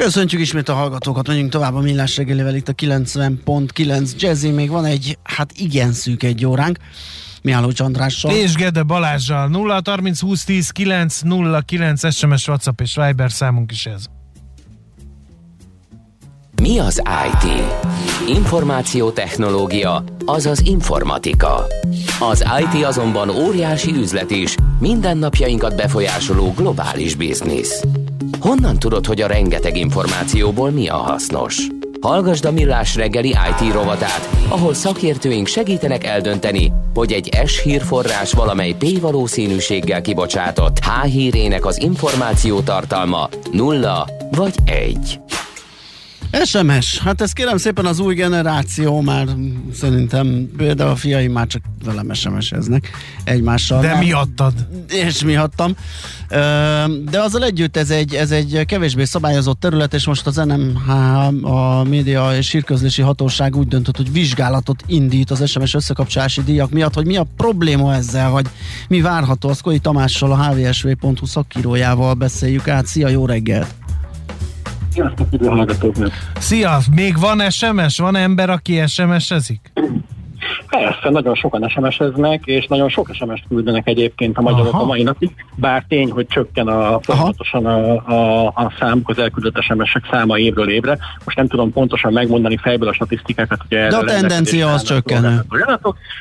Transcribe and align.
Köszöntjük 0.00 0.40
ismét 0.40 0.68
a 0.68 0.74
hallgatókat, 0.74 1.26
menjünk 1.26 1.50
tovább 1.50 1.74
a 1.74 1.80
millás 1.80 2.16
reggelével 2.16 2.54
itt 2.54 2.68
a 2.68 2.72
90.9 2.72 4.16
Jazzy, 4.16 4.50
még 4.50 4.70
van 4.70 4.84
egy, 4.84 5.18
hát 5.22 5.52
igen 5.52 5.92
szűk 5.92 6.22
egy 6.22 6.46
óránk. 6.46 6.78
Mihály 7.42 7.64
Andrással. 7.76 8.32
És 8.32 8.54
Gede 8.54 8.82
Balázsjal. 8.82 9.48
0 9.48 9.80
30 9.84 10.20
20 10.20 10.44
10 10.44 10.70
9 10.70 11.20
0 11.20 11.60
9 11.60 12.14
SMS, 12.14 12.48
WhatsApp 12.48 12.80
és 12.80 12.98
Viber 13.06 13.30
számunk 13.30 13.72
is 13.72 13.86
ez. 13.86 14.04
Mi 16.62 16.78
az 16.78 17.02
IT? 17.32 17.62
Információtechnológia, 18.28 20.04
azaz 20.24 20.60
informatika. 20.66 21.66
Az 22.30 22.44
IT 22.60 22.84
azonban 22.84 23.30
óriási 23.30 23.92
üzlet 23.92 24.30
is, 24.30 24.54
mindennapjainkat 24.78 25.76
befolyásoló 25.76 26.52
globális 26.56 27.14
biznisz. 27.14 27.84
Honnan 28.40 28.78
tudod, 28.78 29.06
hogy 29.06 29.20
a 29.20 29.26
rengeteg 29.26 29.76
információból 29.76 30.70
mi 30.70 30.88
a 30.88 30.96
hasznos? 30.96 31.66
Hallgasd 32.00 32.44
a 32.44 32.52
Millás 32.52 32.94
reggeli 32.94 33.28
IT 33.28 33.72
rovatát, 33.72 34.28
ahol 34.48 34.74
szakértőink 34.74 35.46
segítenek 35.46 36.04
eldönteni, 36.04 36.72
hogy 36.94 37.12
egy 37.12 37.38
S 37.46 37.62
hírforrás 37.62 38.32
valamely 38.32 38.74
P 38.78 39.00
valószínűséggel 39.00 40.00
kibocsátott 40.00 40.78
H 40.78 41.04
hírének 41.04 41.66
az 41.66 41.82
információ 41.82 42.60
tartalma 42.60 43.28
nulla 43.52 44.08
vagy 44.30 44.54
egy. 44.64 45.20
SMS, 46.44 46.98
hát 46.98 47.20
ez 47.20 47.32
kérem 47.32 47.56
szépen 47.56 47.86
az 47.86 47.98
új 47.98 48.14
generáció, 48.14 49.00
már 49.00 49.26
szerintem 49.74 50.50
például 50.56 50.90
a 50.90 50.96
fiaim 50.96 51.32
már 51.32 51.46
csak 51.46 51.62
velem 51.84 52.12
SMS-eznek 52.12 52.90
egymással. 53.24 53.80
De 53.80 53.88
nem. 53.88 53.98
miattad. 53.98 54.52
És 54.88 55.24
miattam. 55.24 55.76
De 57.10 57.20
azzal 57.20 57.44
együtt 57.44 57.76
ez 57.76 57.90
egy, 57.90 58.14
ez 58.14 58.30
egy 58.30 58.64
kevésbé 58.66 59.04
szabályozott 59.04 59.60
terület, 59.60 59.94
és 59.94 60.06
most 60.06 60.26
az 60.26 60.36
NMH, 60.36 60.90
a 61.44 61.84
média 61.84 62.36
és 62.36 62.50
hírközlési 62.50 63.02
hatóság 63.02 63.56
úgy 63.56 63.68
döntött, 63.68 63.96
hogy 63.96 64.12
vizsgálatot 64.12 64.82
indít 64.86 65.30
az 65.30 65.48
SMS 65.48 65.74
összekapcsolási 65.74 66.42
díjak 66.42 66.70
miatt, 66.70 66.94
hogy 66.94 67.06
mi 67.06 67.16
a 67.16 67.26
probléma 67.36 67.94
ezzel, 67.94 68.30
vagy 68.30 68.46
mi 68.88 69.00
várható. 69.00 69.48
Az 69.48 69.60
Koi 69.60 69.78
Tamással, 69.78 70.32
a 70.32 70.48
hvsv.hu 70.48 71.26
szakírójával 71.26 72.14
beszéljük 72.14 72.68
át. 72.68 72.86
Szia, 72.86 73.08
jó 73.08 73.26
reggelt! 73.26 73.79
Sziasztok, 75.00 75.26
üdv 75.32 75.46
hallgatóknak! 75.46 76.12
Szia! 76.38 76.78
Még 76.94 77.18
van 77.18 77.50
SMS? 77.50 77.98
Van 77.98 78.16
ember, 78.16 78.50
aki 78.50 78.86
SMS-ezik? 78.86 79.72
Persze, 80.68 81.10
nagyon 81.10 81.34
sokan 81.34 81.68
SMS-eznek, 81.68 82.42
és 82.44 82.66
nagyon 82.66 82.88
sok 82.88 83.10
SMS-t 83.12 83.44
küldenek 83.48 83.86
egyébként 83.86 84.36
a 84.36 84.40
magyarok 84.40 84.72
Aha. 84.72 84.82
a 84.82 84.86
mai 84.86 85.02
napig, 85.02 85.30
bár 85.54 85.84
tény, 85.88 86.10
hogy 86.10 86.26
csökken 86.26 86.68
a, 86.68 87.00
folyamatosan 87.00 87.66
a, 87.66 88.06
a, 88.06 88.46
a 88.46 88.72
számuk, 88.78 89.08
az 89.08 89.18
elküldött 89.18 89.62
SMS-ek 89.62 90.08
száma 90.10 90.38
évről 90.38 90.70
évre. 90.70 90.98
Most 91.24 91.36
nem 91.36 91.48
tudom 91.48 91.72
pontosan 91.72 92.12
megmondani 92.12 92.56
fejből 92.56 92.88
a 92.88 92.92
statisztikákat, 92.92 93.58
hogy 93.68 93.78
De 93.78 93.96
a 93.96 94.04
tendencia 94.04 94.72
az 94.72 94.82
csökken. 94.82 95.46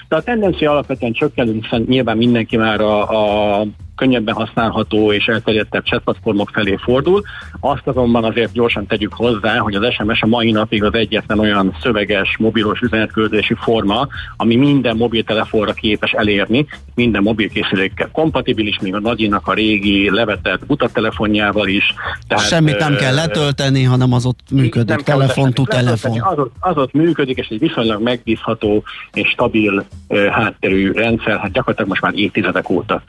De 0.08 0.16
a 0.16 0.22
tendencia 0.22 0.72
alapvetően 0.72 1.14
csökkenünk, 1.14 1.64
hiszen 1.64 1.86
nyilván 1.88 2.18
mindenki 2.18 2.58
már 2.58 2.82
a, 2.82 3.60
a 3.60 3.66
könnyebben 4.00 4.36
használható 4.36 5.14
és 5.14 5.28
elterjedtebb 5.28 5.84
chatplatformok 5.84 6.50
felé 6.54 6.76
fordul. 6.82 7.24
Azt 7.60 7.88
azonban 7.88 8.24
azért 8.24 8.52
gyorsan 8.52 8.86
tegyük 8.86 9.14
hozzá, 9.14 9.58
hogy 9.58 9.76
az 9.76 9.94
SMS 9.94 10.22
a 10.22 10.28
mai 10.28 10.52
napig 10.52 10.84
az 10.84 10.94
egyetlen 10.94 11.40
olyan 11.40 11.76
szöveges, 11.82 12.38
mobilos 12.38 12.80
üzenetküldési 12.80 13.54
forma, 13.54 14.08
ami 14.38 14.56
minden 14.56 14.96
mobiltelefonra 14.96 15.74
képes 15.74 16.12
elérni, 16.12 16.66
minden 16.96 17.22
mobilkészülékkel 17.22 18.10
kompatibilis, 18.12 18.80
még 18.80 18.96
a 18.96 19.00
nagyinak 19.00 19.48
a 19.48 19.54
régi 19.54 20.10
levetett 20.10 20.66
butatelefonjával 20.66 21.68
is. 21.68 21.94
Tehát, 22.28 22.48
Semmit 22.48 22.78
nem 22.78 22.96
kell 22.96 23.14
letölteni, 23.14 23.84
hanem 23.84 24.14
az 24.14 24.26
ott 24.26 24.40
működik, 24.52 24.96
telefon, 24.96 25.54
tud 25.54 25.68
telefon. 25.68 26.22
Az 26.22 26.38
ott, 26.38 26.56
az 26.60 26.78
ott 26.78 26.94
működik, 26.94 27.38
és 27.38 27.48
egy 27.48 27.60
viszonylag 27.60 28.02
megbízható 28.02 28.84
és 29.14 29.30
stabil 29.30 29.86
uh, 30.08 30.26
hátterű 30.26 30.92
rendszer, 30.92 31.40
hát 31.40 31.52
gyakorlatilag 31.52 31.90
most 31.90 32.02
már 32.02 32.14
évtizedek 32.16 32.70
óta. 32.70 33.04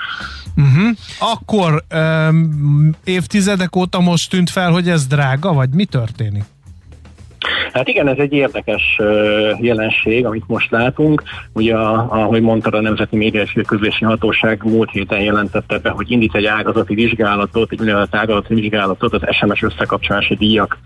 Uh-huh. 0.57 0.80
Akkor 1.19 1.83
um, 1.95 2.95
évtizedek 3.05 3.77
óta 3.77 4.01
most 4.01 4.31
tűnt 4.31 4.51
fel, 4.51 4.71
hogy 4.71 4.89
ez 4.89 5.07
drága, 5.07 5.53
vagy 5.53 5.69
mi 5.71 5.85
történik? 5.85 6.45
Hát 7.73 7.89
igen, 7.89 8.09
ez 8.09 8.19
egy 8.19 8.33
érdekes 8.33 8.99
jelenség, 9.61 10.27
amit 10.27 10.45
most 10.47 10.71
látunk. 10.71 11.23
Ugye, 11.53 11.75
ahogy 11.77 12.43
mondta 12.43 12.71
a 12.71 12.81
Nemzeti 12.81 13.17
Média 13.17 13.43
és 13.43 13.57
Közlési 13.67 14.05
Hatóság 14.05 14.61
múlt 14.65 14.91
héten 14.91 15.21
jelentette 15.21 15.79
be, 15.79 15.91
hogy 15.91 16.11
indít 16.11 16.35
egy 16.35 16.45
ágazati 16.45 16.95
vizsgálatot, 16.95 17.73
egy 17.73 17.81
úgynevezett 17.81 18.15
ágazati 18.15 18.55
vizsgálatot 18.55 19.13
az 19.13 19.37
SMS 19.37 19.63
összekapcsolási 19.63 20.35
díjak 20.35 20.79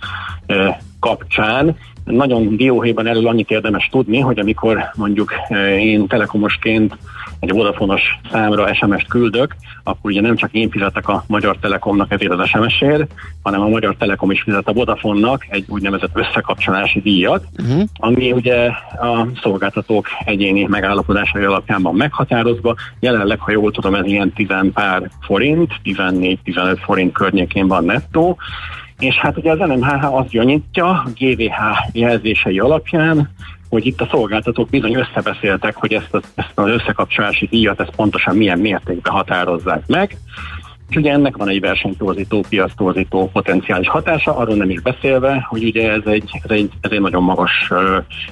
kapcsán. 1.00 1.76
Nagyon 2.05 2.56
dióhéjban 2.56 3.06
elől 3.06 3.26
annyit 3.26 3.50
érdemes 3.50 3.88
tudni, 3.91 4.19
hogy 4.19 4.38
amikor 4.38 4.91
mondjuk 4.97 5.32
én 5.78 6.06
telekomosként 6.06 6.97
egy 7.41 7.53
Vodafonos 7.53 8.19
számra 8.31 8.75
SMS-t 8.75 9.09
küldök, 9.09 9.56
akkor 9.83 10.11
ugye 10.11 10.21
nem 10.21 10.37
csak 10.37 10.53
én 10.53 10.71
fizetek 10.71 11.09
a 11.09 11.25
Magyar 11.27 11.56
Telekomnak 11.56 12.12
ezért 12.12 12.33
az 12.33 12.49
SMS-ért, 12.49 13.12
hanem 13.43 13.61
a 13.61 13.69
Magyar 13.69 13.97
Telekom 13.97 14.31
is 14.31 14.43
fizet 14.43 14.69
a 14.69 14.72
Vodafonnak 14.72 15.47
egy 15.49 15.65
úgynevezett 15.69 16.11
összekapcsolási 16.15 17.00
díjat, 17.00 17.47
uh-huh. 17.59 17.83
ami 17.94 18.33
ugye 18.33 18.67
a 19.00 19.28
szolgáltatók 19.43 20.06
egyéni 20.25 20.65
megállapodásai 20.65 21.44
alapján 21.44 21.83
van 21.83 21.94
meghatározva. 21.94 22.75
Jelenleg, 23.00 23.41
ha 23.41 23.50
jól 23.50 23.73
tudom, 23.73 23.94
ez 23.94 24.06
ilyen 24.06 24.33
10 24.33 24.47
pár 24.73 25.11
forint, 25.21 25.73
14-15 25.84 26.78
forint 26.84 27.12
környékén 27.12 27.67
van 27.67 27.84
nettó, 27.84 28.37
és 28.99 29.15
hát 29.15 29.37
ugye 29.37 29.50
az 29.50 29.59
NMHH 29.59 30.15
azt 30.15 30.28
gyanítja 30.28 30.89
a 30.89 31.09
GVH 31.19 31.55
jelzései 31.93 32.59
alapján, 32.59 33.31
hogy 33.75 33.87
itt 33.87 34.01
a 34.01 34.09
szolgáltatók 34.11 34.69
bizony 34.69 34.95
összebeszéltek, 34.95 35.77
hogy 35.77 35.93
ezt 35.93 36.15
az, 36.15 36.23
ezt 36.35 36.53
az 36.55 36.69
összekapcsolási 36.69 37.47
díjat 37.47 37.81
ezt 37.81 37.95
pontosan 37.97 38.37
milyen 38.37 38.59
mértékben 38.59 39.12
határozzák 39.12 39.87
meg, 39.87 40.17
és 40.94 41.00
ugye 41.00 41.12
ennek 41.12 41.37
van 41.37 41.49
egy 41.49 41.60
versenytorzító, 41.60 42.44
piasztorzító 42.49 43.31
potenciális 43.32 43.88
hatása, 43.88 44.37
arról 44.37 44.56
nem 44.56 44.71
is 44.71 44.81
beszélve, 44.81 45.47
hogy 45.49 45.65
ugye 45.65 45.91
ez 45.91 46.03
egy, 46.05 46.41
ez 46.43 46.50
egy, 46.50 46.71
ez 46.81 46.91
egy 46.91 47.00
nagyon 47.00 47.22
magas 47.22 47.69
uh, 47.71 47.78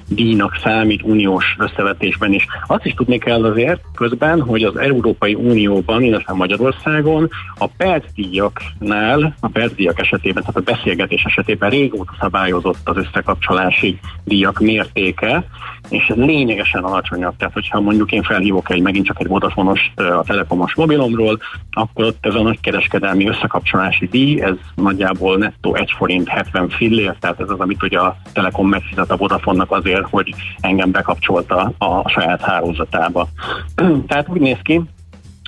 díjnak 0.09 0.59
számít 0.63 1.03
uniós 1.03 1.57
összevetésben 1.59 2.33
is. 2.33 2.47
Azt 2.67 2.85
is 2.85 2.95
tudni 2.95 3.19
kell 3.19 3.45
azért 3.45 3.81
közben, 3.95 4.41
hogy 4.41 4.63
az 4.63 4.77
Európai 4.77 5.35
Unióban, 5.35 6.03
illetve 6.03 6.33
Magyarországon 6.33 7.29
a 7.59 7.67
percdíjaknál, 7.67 9.35
a 9.41 9.49
percdíjak 9.49 10.01
esetében, 10.01 10.43
tehát 10.43 10.69
a 10.69 10.73
beszélgetés 10.73 11.23
esetében 11.23 11.71
régóta 11.71 12.13
szabályozott 12.21 12.81
az 12.85 12.97
összekapcsolási 12.97 13.99
díjak 14.25 14.61
mértéke, 14.61 15.45
és 15.89 16.07
ez 16.09 16.17
lényegesen 16.17 16.83
alacsonyabb. 16.83 17.37
Tehát, 17.37 17.55
hogyha 17.55 17.81
mondjuk 17.81 18.13
én 18.13 18.23
felhívok 18.23 18.71
egy 18.71 18.83
megint 18.83 19.07
csak 19.07 19.21
egy 19.21 19.27
Vodafonos, 19.27 19.93
a 19.95 20.23
Telekomos 20.23 20.75
mobilomról, 20.75 21.39
akkor 21.71 22.05
ott 22.05 22.27
ez 22.27 22.35
a 22.35 22.43
nagy 22.53 22.61
kereskedelmi 22.61 23.29
összekapcsolási 23.29 24.07
díj, 24.07 24.43
ez 24.43 24.55
nagyjából 24.75 25.37
nettó 25.37 25.75
1 25.75 25.93
forint 25.97 26.29
70 26.29 26.69
fillér, 26.69 27.17
tehát 27.21 27.41
ez 27.41 27.51
az, 27.51 27.59
amit 27.59 27.83
ugye 27.83 27.99
a 27.99 28.17
Telekom 28.33 28.69
megfizet 28.69 29.11
a 29.11 29.17
Vodafonnak 29.17 29.71
azért, 29.71 30.07
hogy 30.11 30.35
engem 30.61 30.91
bekapcsolta 30.91 31.73
a 31.79 32.09
saját 32.09 32.41
hálózatába. 32.41 33.29
tehát 34.09 34.29
úgy 34.29 34.41
néz 34.41 34.59
ki, 34.63 34.81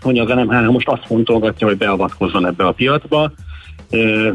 hogy 0.02 0.18
az 0.18 0.28
NM3 0.30 0.70
most 0.70 0.88
azt 0.88 1.06
fontolgatja, 1.06 1.66
hogy 1.66 1.76
beavatkozzon 1.76 2.46
ebbe 2.46 2.66
a 2.66 2.72
piacba, 2.72 3.32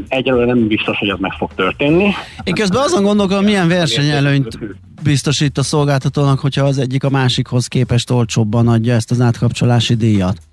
Egyelőre 0.08 0.46
nem 0.46 0.68
biztos, 0.68 0.98
hogy 0.98 1.10
ez 1.10 1.18
meg 1.20 1.32
fog 1.32 1.54
történni. 1.56 2.10
Én 2.44 2.54
közben 2.54 2.82
azon 2.82 3.04
gondolkodom, 3.04 3.44
milyen 3.44 3.68
versenyelőnyt 3.68 4.60
biztosít 5.04 5.58
a 5.58 5.64
szolgáltatónak, 5.64 6.40
hogyha 6.40 6.66
az 6.66 6.78
egyik 6.78 7.04
a 7.04 7.10
másikhoz 7.10 7.68
képest 7.68 8.10
olcsóbban 8.10 8.68
adja 8.68 8.94
ezt 8.94 9.12
az 9.12 9.22
átkapcsolási 9.22 9.94
díjat. 9.94 10.49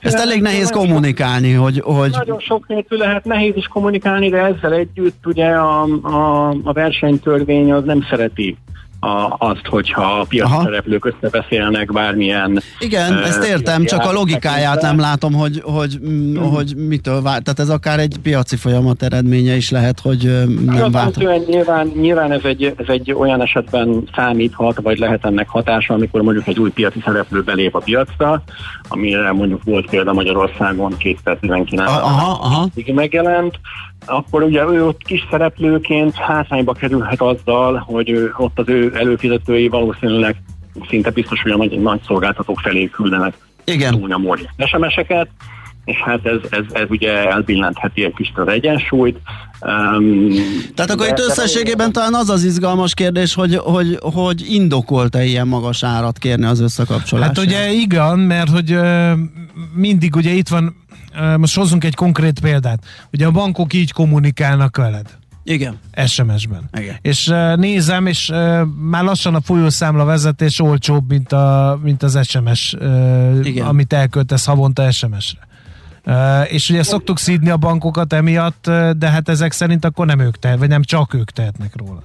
Ezt 0.00 0.18
elég 0.18 0.42
nehéz 0.42 0.70
kommunikálni, 0.70 1.52
hogy, 1.52 1.80
hogy... 1.84 2.10
Nagyon 2.10 2.40
sok 2.40 2.68
nélkül 2.68 2.98
lehet 2.98 3.24
nehéz 3.24 3.56
is 3.56 3.66
kommunikálni, 3.66 4.28
de 4.28 4.38
ezzel 4.38 4.72
együtt 4.72 5.26
ugye 5.26 5.46
a, 5.46 5.82
a, 6.02 6.48
a 6.62 6.72
versenytörvény 6.72 7.72
az 7.72 7.84
nem 7.84 8.06
szereti 8.10 8.56
a, 9.04 9.36
azt, 9.38 9.66
hogyha 9.66 10.02
a 10.02 10.24
piaci 10.28 10.52
szereplők 10.62 11.04
összebeszélnek 11.04 11.92
bármilyen... 11.92 12.62
Igen, 12.78 13.12
uh, 13.12 13.26
ezt 13.26 13.44
értem, 13.44 13.84
csak 13.84 14.04
a 14.04 14.12
logikáját 14.12 14.82
nem 14.82 14.98
látom, 14.98 15.32
hogy, 15.32 15.60
hogy, 15.64 15.98
mm. 16.08 16.36
hogy 16.36 16.74
mitől 16.76 17.22
vált. 17.22 17.42
Tehát 17.42 17.58
ez 17.58 17.68
akár 17.68 17.98
egy 17.98 18.16
piaci 18.22 18.56
folyamat 18.56 19.02
eredménye 19.02 19.56
is 19.56 19.70
lehet, 19.70 20.00
hogy 20.00 20.44
nem 20.64 20.90
vált. 20.90 21.46
Nyilván, 21.46 21.86
nyilván 21.86 22.32
ez, 22.32 22.44
egy, 22.44 22.74
ez 22.76 22.86
egy 22.88 23.12
olyan 23.12 23.42
esetben 23.42 24.08
számíthat, 24.14 24.80
vagy 24.82 24.98
lehet 24.98 25.24
ennek 25.24 25.48
hatása, 25.48 25.94
amikor 25.94 26.22
mondjuk 26.22 26.46
egy 26.46 26.58
új 26.58 26.70
piaci 26.70 27.02
szereplő 27.04 27.42
belép 27.42 27.74
a 27.74 27.80
piacra, 27.80 28.42
amire 28.88 29.32
mondjuk 29.32 29.62
volt 29.64 29.90
példa 29.90 30.12
Magyarországon 30.12 30.94
2019-ben 30.98 32.94
megjelent, 32.94 33.60
akkor 34.06 34.42
ugye 34.42 34.64
ő 34.64 34.86
ott 34.86 35.02
kis 35.02 35.26
szereplőként 35.30 36.14
hátrányba 36.14 36.72
kerülhet 36.72 37.20
azzal, 37.20 37.76
hogy 37.76 38.10
ő, 38.10 38.34
ott 38.36 38.58
az 38.58 38.68
ő 38.68 38.92
előfizetői 38.94 39.68
valószínűleg 39.68 40.36
szinte 40.88 41.10
biztos, 41.10 41.42
hogy 41.42 41.52
a 41.52 41.56
nagy, 41.56 41.80
nagy 41.80 42.00
szolgáltatók 42.06 42.60
felé 42.60 42.88
küldenek 42.88 43.34
Igen. 43.64 43.94
SMS-eket, 44.56 45.28
és 45.84 45.96
hát 45.96 46.26
ez, 46.26 46.38
ez, 46.50 46.64
ez 46.72 46.86
ugye 46.88 47.30
elbillentheti 47.30 48.04
egy 48.04 48.14
kicsit 48.14 48.38
az 48.38 48.48
egyensúlyt. 48.48 49.18
Um, 49.60 50.28
Tehát 50.74 50.90
akkor 50.90 51.06
itt 51.06 51.18
összességében 51.18 51.92
talán 51.92 52.14
az 52.14 52.28
az 52.28 52.44
izgalmas 52.44 52.94
kérdés, 52.94 53.34
hogy, 53.34 53.56
hogy, 53.56 53.98
hogy 54.00 54.44
indokolta 54.48 55.22
ilyen 55.22 55.48
magas 55.48 55.82
árat 55.82 56.18
kérni 56.18 56.44
az 56.44 56.60
összekapcsolásra? 56.60 57.34
Hát 57.34 57.46
ugye 57.46 57.72
igen, 57.72 58.18
mert 58.18 58.50
hogy 58.50 58.78
mindig 59.74 60.16
ugye 60.16 60.30
itt 60.30 60.48
van 60.48 60.76
most 61.38 61.56
hozzunk 61.56 61.84
egy 61.84 61.94
konkrét 61.94 62.40
példát. 62.40 62.84
Ugye 63.12 63.26
a 63.26 63.30
bankok 63.30 63.72
így 63.72 63.92
kommunikálnak 63.92 64.76
veled. 64.76 65.06
Igen. 65.44 65.78
SMS-ben. 66.06 66.68
Igen. 66.78 66.96
És 67.02 67.28
uh, 67.28 67.56
nézem, 67.56 68.06
és 68.06 68.28
uh, 68.28 68.60
már 68.76 69.04
lassan 69.04 69.34
a 69.34 69.40
folyószámla 69.40 70.04
vezetés 70.04 70.60
olcsóbb, 70.60 71.08
mint, 71.08 71.32
a, 71.32 71.78
mint 71.82 72.02
az 72.02 72.18
SMS, 72.22 72.74
uh, 72.80 73.68
amit 73.68 73.92
elköltesz 73.92 74.46
havonta 74.46 74.90
SMS-re. 74.90 75.46
És 76.48 76.70
ugye 76.70 76.82
szoktuk 76.82 77.18
szídni 77.18 77.50
a 77.50 77.56
bankokat 77.56 78.12
emiatt, 78.12 78.70
de 78.96 79.08
hát 79.08 79.28
ezek 79.28 79.52
szerint 79.52 79.84
akkor 79.84 80.06
nem 80.06 80.20
ők 80.20 80.36
tehet, 80.36 80.58
vagy 80.58 80.68
nem 80.68 80.82
csak 80.82 81.14
ők 81.14 81.30
tehetnek 81.30 81.72
róla. 81.76 82.02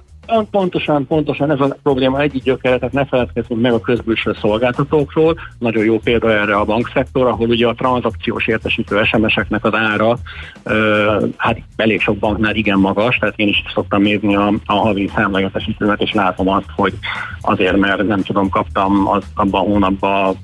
Pontosan, 0.50 1.06
pontosan 1.06 1.50
ez 1.50 1.60
a 1.60 1.76
probléma 1.82 2.20
egyik 2.20 2.42
gyökere, 2.42 2.78
tehát 2.78 2.94
ne 2.94 3.04
feledkezzünk 3.04 3.60
meg 3.60 3.72
a 3.72 3.80
közbülső 3.80 4.36
szolgáltatókról. 4.40 5.38
Nagyon 5.58 5.84
jó 5.84 5.98
példa 5.98 6.30
erre 6.32 6.54
a 6.54 6.64
bankszektor, 6.64 7.26
ahol 7.26 7.48
ugye 7.48 7.66
a 7.66 7.74
tranzakciós 7.74 8.46
értesítő 8.46 9.04
SMS-eknek 9.04 9.64
az 9.64 9.74
ára, 9.74 10.18
ö, 10.62 11.26
hát 11.36 11.62
elég 11.76 12.00
sok 12.00 12.16
banknál 12.16 12.54
igen 12.54 12.78
magas, 12.78 13.16
tehát 13.16 13.38
én 13.38 13.48
is 13.48 13.62
szoktam 13.74 14.02
nézni 14.02 14.36
a, 14.36 14.52
a 14.66 14.74
havi 14.74 15.10
számlaértesítőmet, 15.14 16.00
és 16.00 16.12
látom 16.12 16.48
azt, 16.48 16.68
hogy 16.76 16.94
azért, 17.40 17.76
mert 17.76 18.06
nem 18.06 18.22
tudom, 18.22 18.48
kaptam 18.48 19.08
az, 19.08 19.24
abban 19.34 19.60
a 19.60 19.64
hónapban 19.64 20.36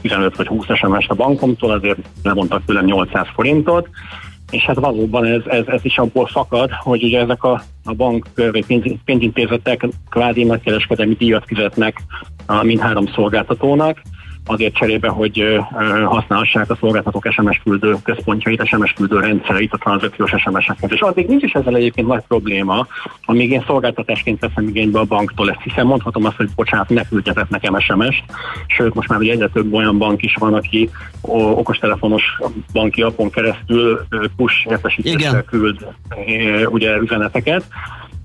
15 0.00 0.36
vagy 0.36 0.46
20 0.46 0.66
SMS-t 0.74 1.10
a 1.10 1.14
bankomtól, 1.14 1.70
azért 1.70 1.98
levontak 2.22 2.64
tőlem 2.64 2.84
800 2.84 3.26
forintot, 3.34 3.88
és 4.50 4.62
hát 4.62 4.76
valóban 4.76 5.24
ez, 5.24 5.42
ez, 5.46 5.66
ez 5.66 5.84
is 5.84 5.98
abból 5.98 6.26
fakad, 6.26 6.70
hogy 6.72 7.02
ugye 7.02 7.20
ezek 7.20 7.42
a, 7.42 7.62
a 7.84 7.94
bank 7.94 8.26
vagy 8.34 8.96
pénzintézetek 9.04 9.86
kvázi 10.10 10.44
nagykereskedelmi 10.44 11.14
díjat 11.14 11.44
fizetnek 11.46 12.02
a 12.46 12.62
mindhárom 12.62 13.06
szolgáltatónak, 13.06 14.02
azért 14.46 14.74
cserébe, 14.74 15.08
hogy 15.08 15.58
használhassák 16.04 16.70
a 16.70 16.76
szolgáltatók 16.80 17.26
SMS 17.30 17.60
küldő 17.64 17.94
központjait, 18.02 18.66
SMS 18.66 18.92
küldő 18.92 19.18
rendszereit 19.18 19.72
a 19.72 19.76
tranzakciós 19.76 20.30
SMS-eket. 20.36 20.92
És 20.92 21.00
addig 21.00 21.26
nincs 21.26 21.42
is 21.42 21.52
ezzel 21.52 21.76
egyébként 21.76 22.06
nagy 22.06 22.22
probléma, 22.28 22.86
amíg 23.24 23.50
én 23.50 23.64
szolgáltatásként 23.66 24.40
veszem 24.40 24.68
igénybe 24.68 24.98
a 24.98 25.04
banktól 25.04 25.50
ezt, 25.50 25.62
hiszen 25.62 25.86
mondhatom 25.86 26.24
azt, 26.24 26.36
hogy 26.36 26.48
bocsánat, 26.54 26.88
ne 26.88 27.04
küldjetek 27.08 27.48
nekem 27.48 27.78
SMS-t, 27.78 28.24
sőt 28.66 28.94
most 28.94 29.08
már 29.08 29.18
ugye 29.18 29.32
egyre 29.32 29.48
több 29.48 29.74
olyan 29.74 29.98
bank 29.98 30.22
is 30.22 30.34
van, 30.34 30.54
aki 30.54 30.90
okostelefonos 31.20 32.24
banki 32.72 33.02
appon 33.02 33.30
keresztül 33.30 34.06
push 34.36 34.66
értesítéssel 34.70 35.42
küld 35.42 35.86
ugye 36.70 36.96
üzeneteket, 36.96 37.64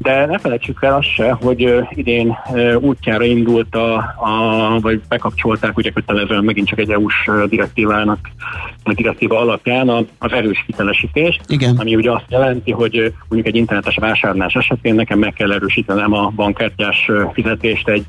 de 0.01 0.25
ne 0.25 0.37
felejtsük 0.37 0.83
el 0.83 0.93
azt 0.93 1.13
se, 1.13 1.31
hogy 1.31 1.83
idén 1.89 2.37
útjára 2.79 3.23
indult, 3.23 3.75
a, 3.75 3.95
a, 3.97 4.79
vagy 4.79 5.01
bekapcsolták 5.09 5.77
ugye 5.77 5.89
kötelezően 5.89 6.43
megint 6.43 6.67
csak 6.67 6.79
egy 6.79 6.89
EU-s 6.89 7.29
direktívának, 7.49 8.19
a 8.83 8.93
direktíva 8.93 9.39
alapján 9.39 9.89
az 10.17 10.31
erős 10.31 10.63
hitelesítést, 10.65 11.41
Igen. 11.47 11.77
ami 11.77 11.95
ugye 11.95 12.11
azt 12.11 12.25
jelenti, 12.29 12.71
hogy 12.71 13.13
mondjuk 13.27 13.53
egy 13.53 13.55
internetes 13.55 13.95
vásárlás 13.95 14.53
esetén 14.53 14.95
nekem 14.95 15.19
meg 15.19 15.33
kell 15.33 15.51
erősítenem 15.51 16.13
a 16.13 16.31
bankkártyás 16.35 17.11
fizetést 17.33 17.87
egy, 17.87 18.05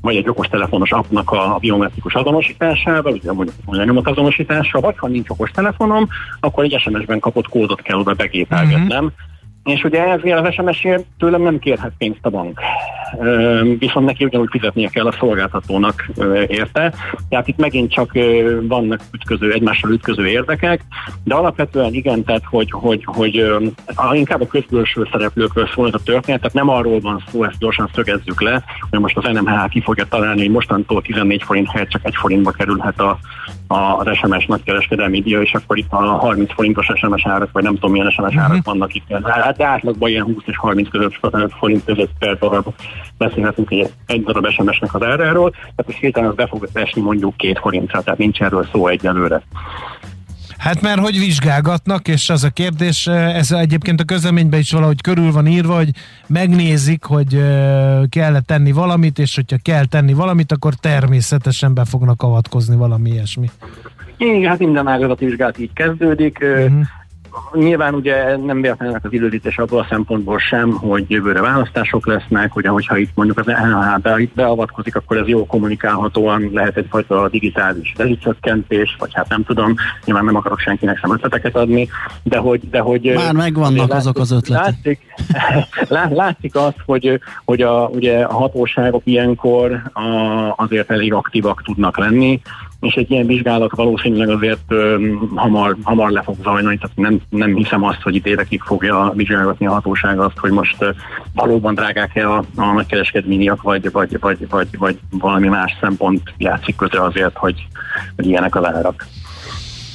vagy 0.00 0.16
egy 0.16 0.28
okostelefonos 0.28 0.90
appnak 0.92 1.30
a 1.30 1.56
biometrikus 1.60 2.14
azonosításával, 2.14 3.12
ugye 3.12 3.32
mondjuk 3.32 3.56
a 3.66 3.84
nyomok 3.84 4.06
azonosítása, 4.06 4.80
vagy 4.80 4.98
ha 4.98 5.08
nincs 5.08 5.28
okostelefonom, 5.28 6.08
akkor 6.40 6.64
egy 6.64 6.80
SMS-ben 6.80 7.18
kapott 7.18 7.48
kódot 7.48 7.82
kell 7.82 7.98
oda 7.98 8.14
begépelgetnem, 8.14 9.04
uh-huh 9.04 9.26
és 9.64 9.84
ugye 9.84 10.02
ezért 10.02 10.46
az 10.46 10.54
SMS-ért 10.54 11.04
tőlem 11.18 11.42
nem 11.42 11.58
kérhet 11.58 11.92
pénzt 11.98 12.18
a 12.22 12.30
bank. 12.30 12.60
Viszont 13.78 14.06
neki 14.06 14.24
ugyanúgy 14.24 14.48
fizetnie 14.50 14.88
kell 14.88 15.06
a 15.06 15.14
szolgáltatónak 15.18 16.08
érte. 16.46 16.94
Tehát 17.28 17.48
itt 17.48 17.56
megint 17.56 17.92
csak 17.92 18.12
vannak 18.62 19.00
ütköző, 19.12 19.52
egymással 19.52 19.90
ütköző 19.90 20.26
érdekek, 20.26 20.80
de 21.24 21.34
alapvetően 21.34 21.94
igen, 21.94 22.24
tehát 22.24 22.44
hogy, 22.44 22.70
hogy, 22.70 23.04
hogy 23.04 23.46
inkább 24.12 24.40
a 24.40 24.46
közbülső 24.46 25.08
szereplőkről 25.12 25.68
szól 25.74 25.86
ez 25.86 25.94
a 25.94 26.02
történet, 26.04 26.40
tehát 26.40 26.56
nem 26.56 26.68
arról 26.68 27.00
van 27.00 27.24
szó, 27.30 27.44
ezt 27.44 27.58
gyorsan 27.58 27.90
szögezzük 27.94 28.40
le, 28.40 28.62
hogy 28.90 29.00
most 29.00 29.16
az 29.16 29.24
NMH 29.32 29.68
ki 29.68 29.80
fogja 29.80 30.04
találni, 30.04 30.40
hogy 30.40 30.50
mostantól 30.50 31.02
14 31.02 31.42
forint 31.42 31.70
helyett 31.70 31.88
csak 31.88 32.04
egy 32.04 32.14
forintba 32.16 32.50
kerülhet 32.50 33.00
a, 33.00 33.18
a, 33.66 33.76
az 33.76 34.16
SMS 34.16 34.46
nagykereskedelmi 34.46 35.20
díja, 35.20 35.40
és 35.40 35.52
akkor 35.52 35.78
itt 35.78 35.92
a 35.92 35.96
30 35.96 36.52
forintos 36.52 36.86
SMS 36.94 37.26
árak, 37.26 37.52
vagy 37.52 37.62
nem 37.62 37.74
tudom 37.74 37.90
milyen 37.90 38.10
SMS 38.10 38.36
árak 38.36 38.48
uh-huh. 38.48 38.64
vannak 38.64 38.94
itt. 38.94 39.04
Hát 39.24 39.62
átlagban 39.62 40.08
ilyen 40.08 40.24
20 40.24 40.42
és 40.46 40.56
30 40.56 40.88
között 40.88 41.18
forint 41.58 41.84
között 41.84 42.10
per 42.18 42.38
darab 42.38 42.74
beszélhetünk 43.18 43.70
egy, 43.70 43.92
egy 44.06 44.22
darab 44.22 44.48
SMS-nek 44.50 44.94
az 44.94 45.02
áráról, 45.02 45.50
tehát 45.50 45.86
most 45.86 45.98
hirtelen 45.98 46.28
az 46.28 46.34
be 46.34 46.46
fog 46.46 46.68
esni 46.72 47.02
mondjuk 47.02 47.36
két 47.36 47.58
forintra, 47.58 48.02
tehát 48.02 48.18
nincs 48.18 48.40
erről 48.40 48.68
szó 48.72 48.86
egyelőre. 48.86 49.42
Hát 50.58 50.80
mert 50.80 51.00
hogy 51.00 51.18
vizsgálgatnak, 51.18 52.08
és 52.08 52.30
az 52.30 52.44
a 52.44 52.50
kérdés, 52.50 53.06
ez 53.06 53.52
egyébként 53.52 54.00
a 54.00 54.04
közleményben 54.04 54.60
is 54.60 54.72
valahogy 54.72 55.00
körül 55.00 55.32
van 55.32 55.46
írva, 55.46 55.76
hogy 55.76 55.90
megnézik, 56.26 57.04
hogy 57.04 57.38
kell 58.08 58.40
tenni 58.40 58.72
valamit, 58.72 59.18
és 59.18 59.34
hogyha 59.34 59.56
kell 59.62 59.84
tenni 59.86 60.12
valamit, 60.12 60.52
akkor 60.52 60.74
természetesen 60.74 61.74
be 61.74 61.84
fognak 61.84 62.22
avatkozni 62.22 62.76
valami 62.76 63.10
ilyesmi. 63.10 63.50
Igen, 64.16 64.50
hát 64.50 64.58
minden 64.58 64.86
ágazati 64.86 65.24
vizsgálat 65.24 65.58
így 65.58 65.72
kezdődik. 65.72 66.38
Uh-huh. 66.40 66.80
Nyilván 67.52 67.94
ugye 67.94 68.36
nem 68.36 68.60
véletlenül 68.60 68.96
az 69.02 69.12
időzítés 69.12 69.58
abból 69.58 69.78
a 69.78 69.86
szempontból 69.88 70.38
sem, 70.38 70.70
hogy 70.70 71.04
jövőre 71.10 71.40
választások 71.40 72.06
lesznek, 72.06 72.52
hogy 72.52 72.66
ahogyha 72.66 72.96
itt 72.96 73.10
mondjuk 73.14 73.38
az 73.38 73.46
NH 73.46 73.98
be, 74.02 74.20
itt 74.20 74.34
beavatkozik, 74.34 74.96
akkor 74.96 75.16
ez 75.16 75.26
jó 75.26 75.46
kommunikálhatóan 75.46 76.50
lehet 76.52 76.76
egyfajta 76.76 77.28
digitális 77.28 77.94
rezsicsökkentés, 77.96 78.96
vagy 78.98 79.14
hát 79.14 79.28
nem 79.28 79.44
tudom, 79.44 79.74
nyilván 80.04 80.24
nem 80.24 80.36
akarok 80.36 80.58
senkinek 80.58 80.98
sem 80.98 81.12
ötleteket 81.12 81.56
adni, 81.56 81.88
de 82.22 82.38
hogy... 82.38 82.68
De 82.70 82.78
hogy 82.78 83.12
Már 83.14 83.34
megvannak 83.34 83.92
azok 83.92 84.18
az 84.18 84.30
ötletek. 84.30 84.64
Látszik, 85.88 86.16
látszik 86.22 86.54
azt, 86.54 86.78
hogy, 86.86 87.20
hogy 87.44 87.60
a, 87.62 87.86
ugye 87.86 88.22
a 88.22 88.34
hatóságok 88.34 89.02
ilyenkor 89.04 89.82
a, 89.92 90.02
azért 90.56 90.90
elég 90.90 91.12
aktívak 91.12 91.62
tudnak 91.62 91.98
lenni, 91.98 92.40
és 92.80 92.94
egy 92.94 93.10
ilyen 93.10 93.26
vizsgálat 93.26 93.76
valószínűleg 93.76 94.28
azért 94.28 94.60
ö, 94.68 95.12
hamar, 95.34 95.76
hamar 95.82 96.10
le 96.10 96.22
fog 96.22 96.36
zajlani, 96.42 96.78
tehát 96.78 96.96
nem, 96.96 97.20
nem 97.28 97.54
hiszem 97.54 97.84
azt, 97.84 98.02
hogy 98.02 98.14
itt 98.14 98.26
évekig 98.26 98.60
fogja 98.60 99.12
vizsgálgatni 99.14 99.66
a 99.66 99.72
hatóság 99.72 100.20
azt, 100.20 100.38
hogy 100.38 100.50
most 100.50 100.76
ö, 100.78 100.90
valóban 101.34 101.74
drágák-e 101.74 102.30
a, 102.30 102.44
a 102.56 102.72
nagykereskedményiak, 102.72 103.62
vagy, 103.62 103.92
vagy, 103.92 104.18
vagy, 104.20 104.48
vagy, 104.48 104.68
vagy 104.78 104.98
valami 105.10 105.48
más 105.48 105.76
szempont 105.80 106.22
játszik 106.36 106.76
közre 106.76 107.02
azért, 107.02 107.36
hogy, 107.36 107.66
hogy 108.16 108.26
ilyenek 108.26 108.54
a 108.54 108.66
árak. 108.66 109.06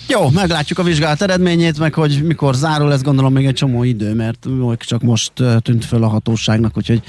Jó, 0.08 0.30
meglátjuk 0.30 0.80
a 0.80 0.84
vizsgálat 0.84 1.22
eredményét, 1.22 1.80
meg 1.80 1.94
hogy 1.94 2.22
mikor 2.24 2.54
zárul, 2.54 2.92
ez 2.92 3.02
gondolom 3.02 3.34
még 3.34 3.46
egy 3.46 3.54
csomó 3.54 3.84
idő, 3.84 4.14
mert 4.14 4.48
csak 4.78 5.02
most 5.02 5.32
tűnt 5.62 5.86
föl 5.86 6.04
a 6.04 6.08
hatóságnak, 6.08 6.78
úgyhogy 6.78 7.02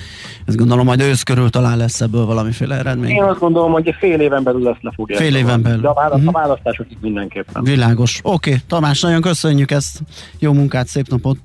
ez 0.46 0.54
gondolom 0.54 0.84
majd 0.84 1.00
ősz 1.00 1.22
körül 1.22 1.50
talán 1.50 1.76
lesz 1.76 2.00
ebből 2.00 2.24
valamiféle 2.24 2.76
eredmény. 2.76 3.10
Én 3.10 3.22
azt 3.22 3.38
gondolom, 3.38 3.72
hogy 3.72 3.94
fél 3.98 4.20
éven 4.20 4.42
belül 4.42 4.62
lesz 4.62 4.76
lefogja. 4.80 5.16
Fél 5.16 5.36
éven 5.36 5.62
belül. 5.62 5.80
De 5.80 5.88
a, 5.88 5.94
választ, 5.94 6.22
uh-huh. 6.22 6.36
a 6.36 6.40
választások 6.40 6.90
itt 6.90 7.00
mindenképpen. 7.00 7.62
Világos. 7.62 8.20
Oké, 8.22 8.50
okay. 8.50 8.62
Tamás, 8.66 9.00
nagyon 9.00 9.20
köszönjük 9.20 9.70
ezt. 9.70 10.00
Jó 10.38 10.52
munkát, 10.52 10.86
szép 10.86 11.08
napot. 11.08 11.38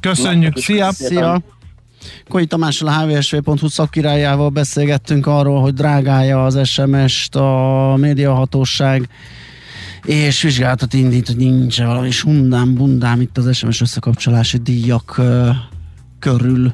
Köszönjük, 0.00 0.54
Na, 0.54 0.60
szia! 0.60 0.92
Szia! 0.92 1.40
Koi 2.28 2.46
Tamással 2.46 2.88
a 2.88 3.06
hvsv.hu 3.06 3.68
szakkirályával 3.68 4.48
beszélgettünk 4.48 5.26
arról, 5.26 5.60
hogy 5.60 5.74
drágája 5.74 6.44
az 6.44 6.68
SMS-t 6.68 7.36
a 7.36 7.94
médiahatóság 7.96 9.08
és 10.04 10.42
vizsgálatot 10.42 10.94
indít, 10.94 11.26
hogy 11.26 11.36
nincs 11.36 11.78
valami 11.82 12.10
sundám, 12.10 12.74
bundám 12.74 13.20
itt 13.20 13.38
az 13.38 13.56
SMS 13.56 13.80
összekapcsolási 13.80 14.58
díjak 14.58 15.14
uh, 15.18 15.48
körül. 16.18 16.72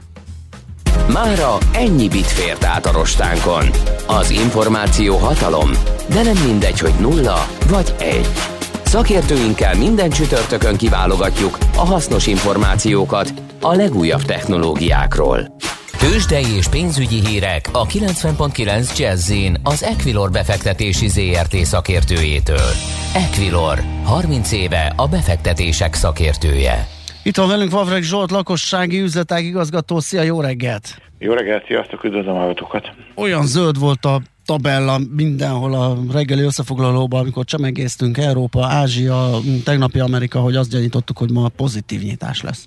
Mára 1.12 1.59
ennyi 1.73 2.09
bit 2.09 2.26
fért 2.26 2.64
át 2.64 2.87
a 2.87 2.92
rostánkon. 2.92 3.64
Az 4.06 4.30
információ 4.30 5.16
hatalom, 5.16 5.71
de 6.09 6.23
nem 6.23 6.37
mindegy, 6.47 6.78
hogy 6.78 6.95
nulla 7.00 7.49
vagy 7.68 7.95
egy. 7.99 8.28
Szakértőinkkel 8.85 9.75
minden 9.75 10.11
csütörtökön 10.11 10.76
kiválogatjuk 10.76 11.59
a 11.76 11.87
hasznos 11.87 12.26
információkat 12.26 13.33
a 13.61 13.75
legújabb 13.75 14.23
technológiákról. 14.23 15.56
Tőzsdei 16.13 16.55
és 16.57 16.69
pénzügyi 16.69 17.27
hírek 17.27 17.69
a 17.73 17.87
90.9 17.87 18.99
jazz 18.99 19.33
az 19.63 19.83
Equilor 19.83 20.31
befektetési 20.31 21.09
ZRT 21.09 21.55
szakértőjétől. 21.55 22.71
Equilor, 23.15 23.79
30 24.05 24.53
éve 24.53 24.93
a 24.97 25.09
befektetések 25.09 25.95
szakértője. 25.95 26.87
Itt 27.23 27.37
van 27.37 27.49
velünk 27.49 27.71
Vavreg 27.71 28.03
Zsolt, 28.03 28.31
lakossági 28.31 29.01
üzletág 29.01 29.45
igazgató. 29.45 30.01
Szia, 30.01 30.23
jó 30.23 30.41
reggelt! 30.41 31.01
Jó 31.19 31.33
reggelt, 31.33 31.67
sziasztok, 31.67 32.05
üdvözlöm 32.05 32.37
a 32.37 32.55
Olyan 33.15 33.47
zöld 33.47 33.79
volt 33.79 34.05
a 34.05 34.21
tabella 34.45 34.99
mindenhol 35.17 35.75
a 35.75 35.97
reggeli 36.13 36.43
összefoglalóban, 36.43 37.21
amikor 37.21 37.45
csemegéztünk 37.45 38.19
Európa, 38.19 38.67
Ázsia, 38.67 39.31
tegnapi 39.65 39.99
Amerika, 39.99 40.41
hogy 40.41 40.57
azt 40.57 40.71
gyanítottuk, 40.71 41.19
hogy 41.19 41.31
ma 41.31 41.49
pozitív 41.49 42.03
nyitás 42.03 42.43
lesz. 42.43 42.67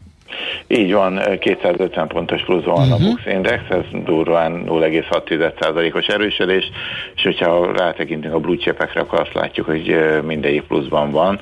Így 0.67 0.93
van, 0.93 1.21
250 1.39 2.07
pontos 2.07 2.43
pluszban 2.43 2.75
van 2.75 2.91
a 2.91 2.97
Bux 2.97 3.25
Index, 3.25 3.63
ez 3.69 4.01
durván 4.05 4.63
0,6%-os 4.67 6.07
erősödés, 6.07 6.71
és 7.15 7.23
hogyha 7.23 7.77
rátekintünk 7.77 8.33
a 8.33 8.39
blue 8.39 8.57
chipekre, 8.57 9.01
akkor 9.01 9.19
azt 9.19 9.33
látjuk, 9.33 9.65
hogy 9.65 9.99
mindegyik 10.23 10.63
pluszban 10.63 11.11
van. 11.11 11.39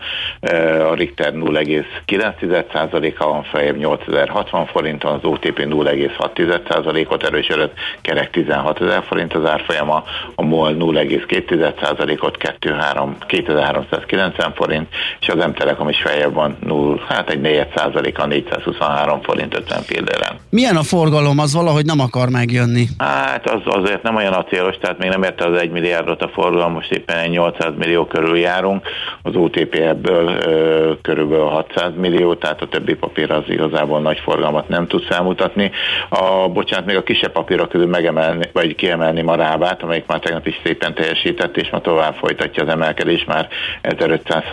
A 0.89 0.93
Richter 0.93 1.33
0,9%-a 1.33 3.25
van 3.25 3.43
feljebb 3.43 3.77
8060 3.77 4.65
forinton, 4.65 5.13
az 5.13 5.23
OTP 5.23 5.59
0,6%-ot 5.59 7.23
erősödött, 7.23 7.73
kerek 8.01 8.29
16 8.29 8.81
ezer 8.81 9.03
forint 9.03 9.33
az 9.33 9.45
árfolyama, 9.45 10.03
a 10.35 10.43
MOL 10.43 10.73
0,2%-ot 10.73 12.37
2390 12.37 14.53
forint, 14.53 14.87
és 15.19 15.29
az 15.29 15.45
M-Telekom 15.45 15.89
is 15.89 16.01
feljebb 16.01 16.33
van 16.33 16.57
0, 16.65 16.99
hát 17.07 17.29
egy 17.29 17.39
4%-a 17.43 18.25
423 18.25 18.76
23 18.77 19.21
forint 19.21 19.55
50 19.55 19.83
pilléren. 19.87 20.39
Milyen 20.49 20.75
a 20.75 20.83
forgalom? 20.83 21.39
Az 21.39 21.53
valahogy 21.53 21.85
nem 21.85 21.99
akar 21.99 22.29
megjönni. 22.29 22.87
Hát 22.97 23.49
az 23.49 23.61
azért 23.65 24.03
nem 24.03 24.15
olyan 24.15 24.33
acélos, 24.33 24.77
tehát 24.77 24.97
még 24.97 25.09
nem 25.09 25.23
érte 25.23 25.45
az 25.45 25.59
1 25.59 25.71
milliárdot 25.71 26.21
a 26.21 26.27
forgalom, 26.27 26.71
most 26.71 26.91
éppen 26.91 27.29
800 27.29 27.71
millió 27.77 28.05
körül 28.05 28.37
járunk, 28.37 28.87
az 29.21 29.35
OTP 29.35 29.75
ebből 29.75 30.27
ö, 30.27 30.91
körülbelül 31.01 31.45
600 31.45 31.91
millió, 31.95 32.33
tehát 32.33 32.61
a 32.61 32.67
többi 32.67 32.93
papír 32.93 33.31
az 33.31 33.43
igazából 33.47 34.01
nagy 34.01 34.19
forgalmat 34.23 34.67
nem 34.67 34.87
tud 34.87 35.03
felmutatni. 35.03 35.71
A, 36.09 36.47
bocsánat, 36.47 36.85
még 36.85 36.95
a 36.95 37.03
kisebb 37.03 37.31
papírok 37.31 37.69
közül 37.69 37.87
megemelni, 37.87 38.49
vagy 38.53 38.75
kiemelni 38.75 39.23
a 39.25 39.35
rábát, 39.35 39.83
amelyik 39.83 40.05
már 40.05 40.19
tegnap 40.19 40.47
is 40.47 40.59
szépen 40.63 40.93
teljesített, 40.93 41.57
és 41.57 41.69
ma 41.69 41.81
tovább 41.81 42.15
folytatja 42.15 42.63
az 42.63 42.69
emelkedés, 42.69 43.23
már 43.23 43.47
1500 43.81 44.43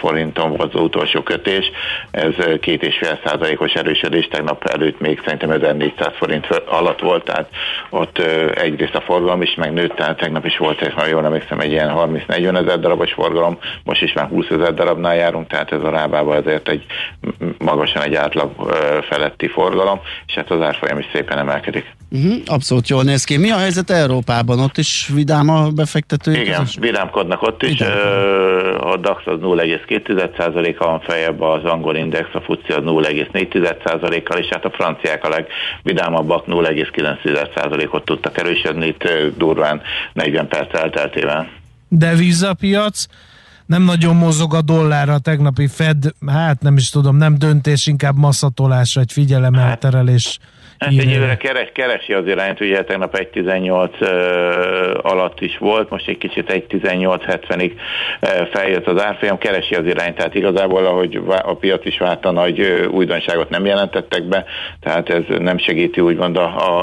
forinton 0.00 0.56
volt 0.56 0.74
az 0.74 0.80
utolsó 0.80 1.22
kötés, 1.22 1.70
ez 2.10 2.34
2,5 2.36 3.45
os 3.58 3.74
erősödés, 3.74 4.28
tegnap 4.28 4.64
előtt 4.64 5.00
még 5.00 5.20
szerintem 5.24 5.50
1400 5.50 6.12
forint 6.16 6.46
alatt 6.66 7.00
volt, 7.00 7.24
tehát 7.24 7.48
ott 7.90 8.18
egyrészt 8.54 8.94
a 8.94 9.00
forgalom 9.00 9.42
is 9.42 9.54
megnőtt, 9.54 9.96
tehát 9.96 10.16
tegnap 10.16 10.46
is 10.46 10.56
volt, 10.56 10.80
és 10.80 10.94
már 10.94 11.08
jól 11.08 11.24
emlékszem, 11.24 11.60
egy 11.60 11.70
ilyen 11.70 11.92
30-40 11.96 12.56
ezer 12.56 12.80
darabos 12.80 13.12
forgalom, 13.12 13.58
most 13.84 14.02
is 14.02 14.12
már 14.12 14.28
20 14.28 14.46
ezer 14.50 14.74
darabnál 14.74 15.16
járunk, 15.16 15.46
tehát 15.46 15.72
ez 15.72 15.82
a 15.82 15.90
rábába 15.90 16.34
azért 16.34 16.68
egy 16.68 16.84
magasan 17.66 18.02
egy 18.02 18.14
átlag 18.14 18.50
feletti 19.08 19.48
forgalom, 19.48 20.00
és 20.26 20.34
hát 20.34 20.50
az 20.50 20.60
árfolyam 20.60 20.98
is 20.98 21.06
szépen 21.12 21.38
emelkedik. 21.38 21.94
Uh-huh, 22.10 22.34
abszolút 22.46 22.88
jól 22.88 23.02
néz 23.02 23.24
ki. 23.24 23.36
Mi 23.36 23.50
a 23.50 23.56
helyzet 23.56 23.90
Európában? 23.90 24.60
Ott 24.60 24.78
is 24.78 25.10
vidám 25.14 25.48
a 25.48 25.68
befektető? 25.68 26.32
Igen, 26.32 26.58
közös? 26.58 26.76
vidámkodnak 26.80 27.42
ott 27.42 27.62
is. 27.62 27.78
Vidám. 27.78 27.96
A 28.80 28.96
DAX 28.96 29.26
az 29.26 29.38
0,2%-a 29.40 30.84
van 30.84 31.00
fejebb, 31.00 31.40
az 31.40 31.64
angol 31.64 31.96
index, 31.96 32.28
a 32.32 32.40
FUCI 32.40 32.72
az 32.72 32.82
0,4%-kal, 32.84 34.38
és 34.38 34.46
hát 34.50 34.64
a 34.64 34.70
franciák 34.70 35.24
a 35.24 35.28
legvidámabbak 35.28 36.44
0,9%-ot 36.46 38.04
tudtak 38.04 38.38
erősödni 38.38 38.86
itt 38.86 39.08
durván 39.36 39.82
40 40.12 40.48
perc 40.48 40.74
elteltével. 40.74 41.48
De 41.88 42.14
vízapiac? 42.14 43.06
Nem 43.66 43.82
nagyon 43.82 44.16
mozog 44.16 44.54
a 44.54 44.62
dollár 44.62 45.08
a 45.08 45.18
tegnapi 45.18 45.66
Fed, 45.66 46.12
hát 46.26 46.62
nem 46.62 46.76
is 46.76 46.90
tudom, 46.90 47.16
nem 47.16 47.38
döntés, 47.38 47.86
inkább 47.86 48.16
masszatolás, 48.16 48.96
egy 48.96 49.12
figyelemelterelés. 49.12 50.38
Hát 50.40 50.55
Hát 50.78 50.88
egyébként 50.88 51.36
keres, 51.36 51.68
keresi 51.72 52.12
az 52.12 52.26
irányt, 52.26 52.60
ugye 52.60 52.84
tegnap 52.84 53.18
1.18 53.18 54.00
uh, 54.00 55.10
alatt 55.12 55.40
is 55.40 55.58
volt, 55.58 55.90
most 55.90 56.08
egy 56.08 56.18
kicsit 56.18 56.52
1.18.70-ig 56.52 57.72
uh, 58.20 58.46
feljött 58.52 58.86
az 58.86 59.02
árfolyam, 59.02 59.38
keresi 59.38 59.74
az 59.74 59.86
irányt, 59.86 60.16
tehát 60.16 60.34
igazából 60.34 60.86
ahogy 60.86 61.20
a 61.42 61.54
piac 61.54 61.84
is 61.84 61.98
várta, 61.98 62.30
nagy 62.30 62.60
újdonságot 62.90 63.50
nem 63.50 63.64
jelentettek 63.66 64.22
be, 64.22 64.44
tehát 64.80 65.08
ez 65.08 65.22
nem 65.38 65.58
segíti 65.58 66.00
úgymond 66.00 66.36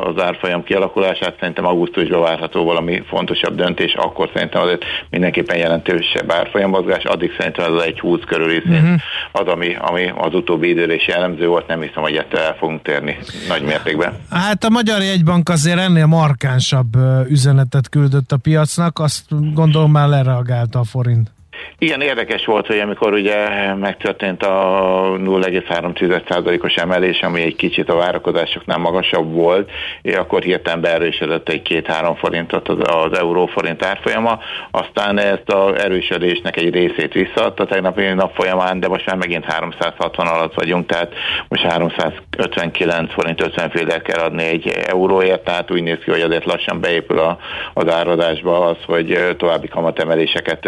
az 0.03 0.21
árfolyam 0.21 0.63
kialakulását, 0.63 1.35
szerintem 1.39 1.65
augusztusban 1.65 2.21
várható 2.21 2.63
valami 2.63 3.03
fontosabb 3.07 3.55
döntés, 3.55 3.93
akkor 3.93 4.29
szerintem 4.33 4.61
azért 4.61 4.83
mindenképpen 5.09 5.57
jelentősebb 5.57 6.31
árfolyamozgás, 6.31 7.03
addig 7.03 7.31
szerintem 7.37 7.73
az 7.73 7.83
1.20 7.83 8.21
körüli 8.27 8.61
szint. 8.65 8.81
Uh-huh. 8.81 8.99
az, 9.31 9.47
ami, 9.47 9.75
ami 9.79 10.11
az 10.15 10.33
utóbbi 10.33 10.69
időre 10.69 10.93
is 10.93 11.07
jellemző 11.07 11.47
volt, 11.47 11.67
nem 11.67 11.81
hiszem, 11.81 12.01
hogy 12.01 12.15
ettől 12.15 12.39
el 12.39 12.55
fogunk 12.55 12.81
térni. 12.81 13.17
Nagy 13.47 13.61
mértékben 13.61 13.82
mértékben. 13.83 14.13
Hát 14.29 14.63
a 14.63 14.69
Magyar 14.69 15.01
Jegybank 15.01 15.49
azért 15.49 15.79
ennél 15.79 16.05
markánsabb 16.05 16.97
üzenetet 17.29 17.89
küldött 17.89 18.31
a 18.31 18.37
piacnak, 18.37 18.99
azt 18.99 19.53
gondolom 19.53 19.91
már 19.91 20.07
lereagálta 20.07 20.79
a 20.79 20.83
forint. 20.83 21.31
Igen, 21.77 22.01
érdekes 22.01 22.45
volt, 22.45 22.67
hogy 22.67 22.79
amikor 22.79 23.13
ugye 23.13 23.35
megtörtént 23.73 24.43
a 24.43 25.17
0,3%-os 25.17 26.75
emelés, 26.75 27.21
ami 27.21 27.41
egy 27.41 27.55
kicsit 27.55 27.89
a 27.89 27.95
várakozásoknál 27.95 28.77
magasabb 28.77 29.33
volt, 29.33 29.71
akkor 30.17 30.41
hirtelen 30.41 30.81
beerősödött 30.81 31.49
egy 31.49 31.83
2-3 31.87 32.15
forintot 32.19 32.69
az, 32.69 32.77
az 32.79 33.17
euró-forint 33.17 33.85
árfolyama, 33.85 34.39
aztán 34.71 35.19
ezt 35.19 35.49
az 35.49 35.81
erősödésnek 35.83 36.57
egy 36.57 36.73
részét 36.73 37.13
visszaadta 37.13 37.65
tegnapi 37.65 38.03
nap 38.03 38.35
folyamán, 38.35 38.79
de 38.79 38.87
most 38.87 39.05
már 39.05 39.15
megint 39.15 39.45
360 39.45 40.27
alatt 40.27 40.53
vagyunk, 40.53 40.85
tehát 40.85 41.13
most 41.47 41.63
359 41.63 43.13
forint 43.13 43.41
50 43.41 43.69
féle 43.69 44.01
kell 44.01 44.19
adni 44.19 44.43
egy 44.43 44.67
euróért, 44.67 45.43
tehát 45.43 45.71
úgy 45.71 45.83
néz 45.83 45.97
ki, 46.03 46.11
hogy 46.11 46.21
azért 46.21 46.45
lassan 46.45 46.79
beépül 46.79 47.19
a, 47.19 47.37
az 47.73 47.89
áradásba 47.89 48.65
az, 48.65 48.77
hogy 48.85 49.35
további 49.37 49.67
kamatemeléseket 49.67 50.65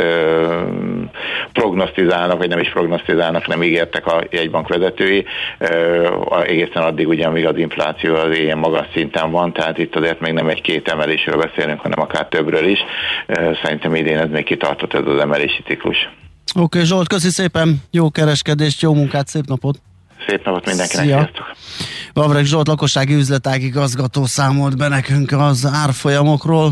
prognosztizálnak, 1.54 2.38
vagy 2.38 2.50
nem 2.50 2.60
is 2.60 2.70
prognosztizálnak, 2.70 3.48
nem 3.48 3.64
ígértek 3.64 4.06
a 4.06 4.24
jegybank 4.32 4.68
vezetői, 4.68 5.26
egészen 6.46 6.84
addig 6.84 7.08
ugye, 7.08 7.26
amíg 7.26 7.46
az 7.46 7.58
infláció 7.58 8.16
az 8.16 8.38
ilyen 8.38 8.58
magas 8.58 8.88
szinten 8.94 9.32
van, 9.32 9.54
tehát 9.54 9.78
itt 9.78 9.96
azért 9.96 10.20
még 10.20 10.34
nem 10.34 10.48
egy-két 10.48 10.88
emelésről 10.88 11.38
beszélünk, 11.38 11.80
hanem 11.80 12.00
akár 12.00 12.28
többről 12.28 12.68
is. 12.68 12.80
Szerintem 13.64 13.96
idén 13.96 14.18
ez 14.18 14.30
még 14.30 14.44
kitartott 14.44 14.94
ez 14.94 15.06
az 15.06 15.20
emelési 15.20 15.64
ciklus. 15.68 15.98
Oké, 15.98 16.64
okay, 16.64 16.86
Zsolt, 16.86 17.08
köszi 17.08 17.30
szépen, 17.30 17.84
jó 17.92 18.10
kereskedést, 18.12 18.82
jó 18.82 18.94
munkát, 18.94 19.28
szép 19.28 19.46
napot! 19.46 19.78
Szép 20.28 20.46
napot 20.46 20.66
mindenkinek, 20.66 21.06
Szia. 21.06 21.30
Vavreg 22.14 22.46
Zsolt, 22.46 22.68
lakossági 22.68 23.14
üzletág 23.14 23.62
igazgató 23.62 24.26
számolt 24.26 24.78
be 24.78 24.88
nekünk 24.88 25.32
az 25.32 25.70
árfolyamokról. 25.74 26.72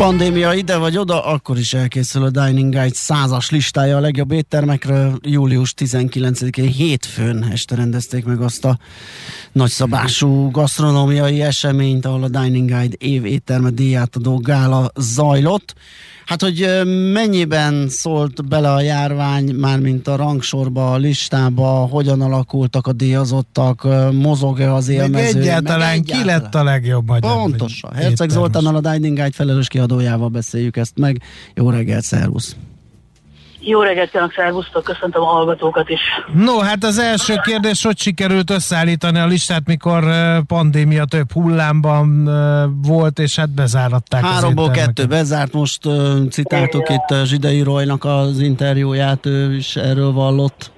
Pandémia 0.00 0.54
ide 0.54 0.76
vagy 0.76 0.96
oda, 0.96 1.24
akkor 1.24 1.58
is 1.58 1.74
elkészül 1.74 2.24
a 2.24 2.30
Dining 2.30 2.72
Guide 2.74 2.94
százas 2.94 3.50
listája 3.50 3.96
a 3.96 4.00
legjobb 4.00 4.32
éttermekről. 4.32 5.18
Július 5.22 5.74
19-én 5.76 6.68
hétfőn 6.68 7.48
este 7.52 7.74
rendezték 7.74 8.24
meg 8.24 8.40
azt 8.40 8.64
a 8.64 8.78
nagyszabású 9.52 10.50
gasztronómiai 10.50 11.42
eseményt, 11.42 12.06
ahol 12.06 12.22
a 12.22 12.28
Dining 12.28 12.70
Guide 12.70 12.96
év 12.98 13.24
étterme 13.24 13.70
díjátadó 13.70 14.38
gála 14.38 14.90
zajlott. 14.96 15.74
Hát, 16.30 16.42
hogy 16.42 16.82
mennyiben 17.12 17.88
szólt 17.88 18.48
bele 18.48 18.72
a 18.72 18.80
járvány, 18.80 19.54
mármint 19.54 20.08
a 20.08 20.16
rangsorba, 20.16 20.92
a 20.92 20.96
listába, 20.96 21.68
hogyan 21.68 22.20
alakultak 22.20 22.86
a 22.86 22.92
díjazottak, 22.92 23.86
mozog-e 24.12 24.72
az 24.74 24.88
élmező? 24.88 25.10
Meg 25.10 25.42
egyáltalán, 25.42 25.78
meg 25.78 25.98
egyáltalán 25.98 26.22
ki 26.22 26.24
lett 26.24 26.54
a 26.54 26.64
legjobb 26.64 27.06
magyar? 27.06 27.36
Pontosan. 27.36 27.92
Herceg 27.92 28.28
Zoltánnal 28.28 28.76
a 28.76 28.80
Dining 28.80 29.16
Guide 29.16 29.32
felelős 29.32 29.68
kiadójával 29.68 30.28
beszéljük 30.28 30.76
ezt 30.76 30.98
meg. 30.98 31.22
Jó 31.54 31.70
reggelt, 31.70 32.04
szervusz! 32.04 32.56
Jó 33.62 33.82
reggelt 33.82 34.10
kívánok, 34.10 34.32
szervusztok, 34.32 34.84
köszöntöm 34.84 35.22
a 35.22 35.26
hallgatókat 35.26 35.88
is. 35.88 36.00
No, 36.34 36.58
hát 36.58 36.84
az 36.84 36.98
első 36.98 37.34
kérdés, 37.42 37.84
hogy 37.84 37.98
sikerült 37.98 38.50
összeállítani 38.50 39.18
a 39.18 39.26
listát, 39.26 39.66
mikor 39.66 40.04
pandémia 40.46 41.04
több 41.04 41.32
hullámban 41.32 42.24
volt, 42.82 43.18
és 43.18 43.36
hát 43.36 43.50
bezáratták 43.50 44.24
Háromból 44.24 44.70
kettő 44.70 45.06
bezárt, 45.06 45.52
most 45.52 45.88
citáltuk 46.30 46.88
itt 46.88 47.24
Zsidai 47.24 47.62
Roynak 47.62 48.04
az 48.04 48.40
interjúját, 48.40 49.26
ő 49.26 49.54
is 49.54 49.76
erről 49.76 50.12
vallott. 50.12 50.70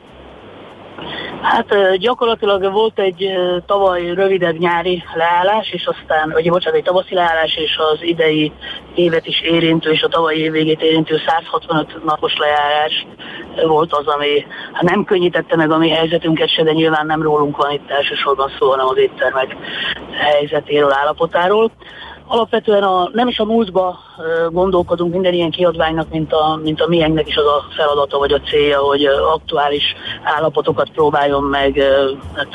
Hát 1.43 1.97
gyakorlatilag 1.97 2.73
volt 2.73 2.99
egy 2.99 3.33
tavaly 3.67 4.15
rövidebb 4.15 4.59
nyári 4.59 5.03
leállás, 5.15 5.71
és 5.73 5.87
aztán, 5.87 6.31
vagy 6.31 6.51
bocsánat, 6.51 6.79
egy 6.79 6.85
tavaszi 6.85 7.15
leállás, 7.15 7.57
és 7.57 7.77
az 7.93 8.03
idei 8.03 8.53
évet 8.95 9.27
is 9.27 9.41
érintő, 9.41 9.91
és 9.91 10.03
a 10.03 10.09
tavalyi 10.09 10.41
év 10.41 10.53
végét 10.53 10.83
érintő 10.83 11.21
165 11.27 12.05
napos 12.05 12.37
leállás 12.37 13.07
volt 13.67 13.93
az, 13.93 14.07
ami 14.07 14.47
hát 14.73 14.83
nem 14.83 15.05
könnyítette 15.05 15.57
meg 15.57 15.71
a 15.71 15.79
mi 15.79 15.89
helyzetünket 15.89 16.49
se, 16.49 16.63
de 16.63 16.73
nyilván 16.73 17.07
nem 17.07 17.23
rólunk 17.23 17.57
van 17.57 17.73
itt 17.73 17.91
elsősorban 17.91 18.51
szó, 18.59 18.71
hanem 18.71 18.87
az 18.87 18.97
éttermek 18.97 19.57
helyzetéről, 20.13 20.93
állapotáról 20.93 21.71
alapvetően 22.33 22.83
a, 22.83 23.11
nem 23.13 23.29
is 23.29 23.39
a 23.39 23.45
múltba 23.45 23.99
gondolkodunk 24.51 25.13
minden 25.13 25.33
ilyen 25.33 25.51
kiadványnak, 25.51 26.09
mint 26.11 26.33
a, 26.33 26.61
mint 26.63 26.81
a 26.81 26.87
miénknek 26.89 27.29
is 27.29 27.37
az 27.37 27.45
a 27.45 27.65
feladata 27.77 28.19
vagy 28.19 28.33
a 28.33 28.41
célja, 28.41 28.79
hogy 28.79 29.05
aktuális 29.05 29.83
állapotokat 30.23 30.91
próbáljon 30.91 31.43
meg 31.43 31.83
hát, 32.35 32.49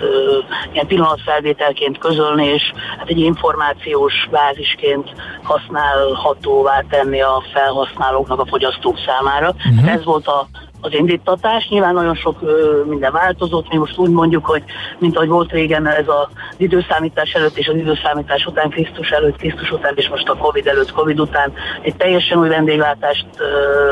ilyen 0.72 0.88
pillanatfelvételként 0.88 1.98
közölni, 1.98 2.46
és 2.46 2.64
hát 2.98 3.10
egy 3.10 3.20
információs 3.20 4.28
bázisként 4.32 5.10
használhatóvá 5.44 6.84
tenni 6.90 7.22
a 7.22 7.44
felhasználóknak, 7.54 8.40
a 8.40 8.46
fogyasztók 8.46 8.98
számára. 9.06 9.56
Uh-huh. 9.72 9.94
Ez 9.94 10.04
volt 10.04 10.28
a 10.28 10.48
az 10.88 10.94
indítatás. 10.94 11.68
Nyilván 11.70 11.94
nagyon 11.94 12.16
sok 12.16 12.42
ö, 12.42 12.84
minden 12.86 13.12
változott. 13.12 13.70
Mi 13.70 13.78
most 13.78 13.98
úgy 13.98 14.10
mondjuk, 14.10 14.46
hogy 14.46 14.64
mint 15.00 15.16
ahogy 15.16 15.28
volt 15.28 15.52
régen 15.52 15.88
ez 15.88 16.08
az 16.08 16.28
időszámítás 16.58 17.32
előtt 17.32 17.58
és 17.58 17.68
az 17.68 17.76
időszámítás 17.76 18.46
után, 18.46 18.70
Krisztus 18.70 19.10
előtt, 19.10 19.38
Krisztus 19.38 19.72
után, 19.72 19.94
és 19.96 20.10
most 20.10 20.30
a 20.30 20.38
Covid 20.38 20.68
előtt, 20.68 20.92
Covid 20.92 21.20
után 21.20 21.54
egy 21.82 21.96
teljesen 21.96 22.40
új 22.40 22.48
vendéglátást 22.48 23.26
ö, 23.38 23.46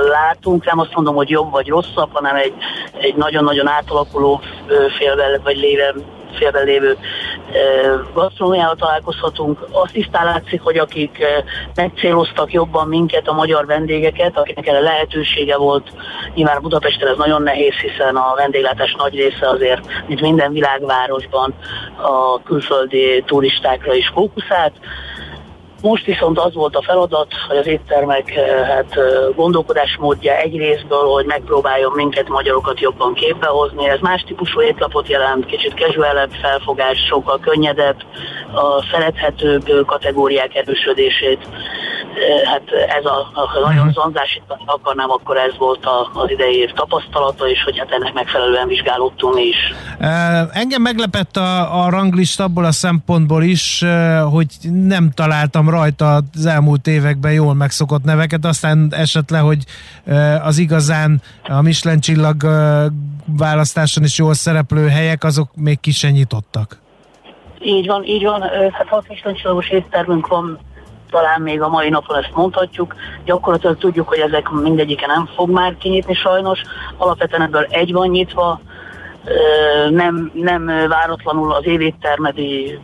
látunk. 0.08 0.66
Nem 0.66 0.80
azt 0.80 0.96
mondom, 0.96 1.16
hogy 1.16 1.30
jobb 1.30 1.52
vagy 1.52 1.68
rosszabb, 1.68 2.10
hanem 2.14 2.36
egy, 2.36 2.54
egy 2.98 3.16
nagyon-nagyon 3.16 3.68
átalakuló 3.68 4.42
félvel 4.98 5.40
vagy 5.44 5.58
léven 5.58 6.04
félben 6.36 6.66
lévő 6.66 6.98
gasztronómiával 8.14 8.76
találkozhatunk. 8.76 9.68
Azt 9.72 9.96
is 9.96 10.10
látszik, 10.12 10.62
hogy 10.62 10.78
akik 10.78 11.24
megcéloztak 11.76 12.52
jobban 12.52 12.88
minket, 12.88 13.28
a 13.28 13.34
magyar 13.34 13.66
vendégeket, 13.66 14.38
akiknek 14.38 14.68
erre 14.68 14.80
lehetősége 14.80 15.58
volt, 15.58 15.92
nyilván 16.34 16.62
Budapesten 16.62 17.08
ez 17.08 17.18
nagyon 17.18 17.42
nehéz, 17.42 17.74
hiszen 17.74 18.16
a 18.16 18.36
vendéglátás 18.36 18.96
nagy 18.98 19.16
része 19.16 19.50
azért, 19.50 19.82
mint 20.08 20.22
minden 20.22 20.52
világvárosban 20.52 21.54
a 21.98 22.44
külföldi 22.44 23.24
turistákra 23.26 23.94
is 23.94 24.12
fókuszált. 24.14 24.74
Most 25.90 26.06
viszont 26.06 26.40
az 26.40 26.54
volt 26.54 26.76
a 26.76 26.82
feladat, 26.82 27.34
hogy 27.48 27.58
az 27.58 27.68
éttermek 27.68 28.36
eh, 28.36 28.68
hát, 28.68 28.98
eh, 28.98 29.04
gondolkodásmódja 29.36 30.38
egy 30.38 30.58
részből, 30.58 31.04
hogy 31.04 31.26
megpróbáljon 31.26 31.92
minket, 31.96 32.28
magyarokat 32.28 32.80
jobban 32.80 33.14
képbe 33.14 33.48
hozni. 33.48 33.88
Ez 33.90 34.00
más 34.00 34.24
típusú 34.28 34.62
étlapot 34.62 35.08
jelent, 35.08 35.46
kicsit 35.46 35.74
casualebb 35.74 36.32
felfogás, 36.42 36.98
sokkal 37.10 37.40
könnyedebb, 37.40 37.98
a 38.54 38.86
szerethetőbb 38.92 39.86
kategóriák 39.86 40.56
erősödését. 40.56 41.48
Hát 42.46 42.64
ez 42.98 43.06
a, 43.06 43.18
a 43.34 43.60
nagyon 43.64 43.92
zanzásítani 43.92 44.62
akarnám, 44.66 45.10
akkor 45.10 45.38
ez 45.38 45.58
volt 45.58 45.86
a, 45.86 46.10
az 46.14 46.32
idei 46.32 46.56
év 46.56 46.72
tapasztalata, 46.72 47.50
és 47.50 47.64
hogy 47.64 47.78
hát 47.78 47.92
ennek 47.92 48.14
megfelelően 48.14 48.68
vizsgálódtunk 48.68 49.34
mi 49.34 49.42
is. 49.42 49.74
Engem 50.52 50.82
meglepett 50.82 51.38
a, 51.38 51.84
a 51.84 51.90
ranglista 51.90 52.44
abból 52.44 52.66
a 52.66 52.72
szempontból 52.72 53.44
is, 53.44 53.84
hogy 54.32 54.48
nem 54.72 55.12
találtam 55.12 55.70
rajta 55.70 56.22
az 56.34 56.46
elmúlt 56.46 56.88
években 56.88 57.32
jól 57.32 57.54
megszokott 57.54 58.04
neveket, 58.04 58.46
aztán 58.46 58.88
esetleg, 58.92 59.42
hogy 59.42 59.64
az 60.44 60.58
igazán 60.58 61.22
a 61.48 61.62
Michelin 61.62 62.00
csillag 62.00 62.44
választáson 63.26 64.04
is 64.04 64.18
jól 64.18 64.34
szereplő 64.34 64.88
helyek, 64.88 65.24
azok 65.24 65.50
még 65.56 65.80
ki 65.80 65.92
se 65.92 66.10
nyitottak. 66.10 66.84
Így 67.60 67.88
van, 67.88 68.04
így 68.04 68.24
van. 68.24 68.42
Hát 68.72 68.88
hat 68.88 69.08
Michelin 69.08 69.38
csillagos 69.38 69.70
éttermünk 69.70 70.28
van, 70.28 70.60
talán 71.10 71.42
még 71.42 71.62
a 71.62 71.70
mai 71.70 71.90
napon 71.90 72.18
ezt 72.18 72.36
mondhatjuk. 72.36 72.96
Gyakorlatilag 73.26 73.78
tudjuk, 73.78 74.08
hogy 74.08 74.20
ezek 74.20 74.50
mindegyike 74.50 75.08
nem 75.08 75.30
fog 75.36 75.50
már 75.50 75.78
kinyitni 75.78 76.14
sajnos. 76.14 76.62
Alapvetően 76.98 77.42
ebből 77.42 77.68
egy 77.70 77.92
van 77.92 78.08
nyitva, 78.08 78.60
nem, 79.90 80.32
nem 80.34 80.66
váratlanul 80.88 81.54
az 81.54 81.66
évéttermedi 81.66 82.80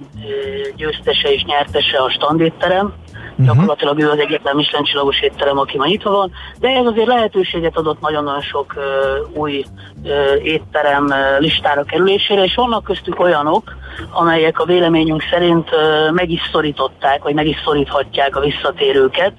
győztese 0.76 1.34
és 1.34 1.44
nyertese 1.44 1.98
a 1.98 2.10
standétterem, 2.10 2.94
uh-huh. 3.42 3.56
gyakorlatilag 3.56 4.00
ő 4.00 4.10
az 4.10 4.20
egyetlen 4.20 4.56
Michelin 4.56 4.86
csillagos 4.86 5.22
étterem, 5.22 5.58
aki 5.58 5.78
ma 5.78 5.86
nyitva 5.86 6.12
van, 6.12 6.32
de 6.60 6.70
ez 6.70 6.86
azért 6.86 7.08
lehetőséget 7.08 7.78
adott 7.78 8.02
nagyon-nagyon 8.02 8.42
sok 8.42 8.74
uh, 8.76 9.38
új 9.42 9.64
uh, 10.04 10.46
étterem 10.46 11.06
uh, 11.06 11.16
listára 11.40 11.84
kerülésére, 11.84 12.44
és 12.44 12.56
vannak 12.56 12.84
köztük 12.84 13.20
olyanok, 13.20 13.76
amelyek 14.12 14.60
a 14.60 14.66
véleményünk 14.66 15.24
szerint 15.32 15.70
uh, 15.72 16.14
meg 16.14 16.30
is 16.30 16.42
szorították, 16.52 17.24
vagy 17.24 17.34
meg 17.34 17.48
is 17.48 17.58
szoríthatják 17.64 18.36
a 18.36 18.40
visszatérőket, 18.40 19.34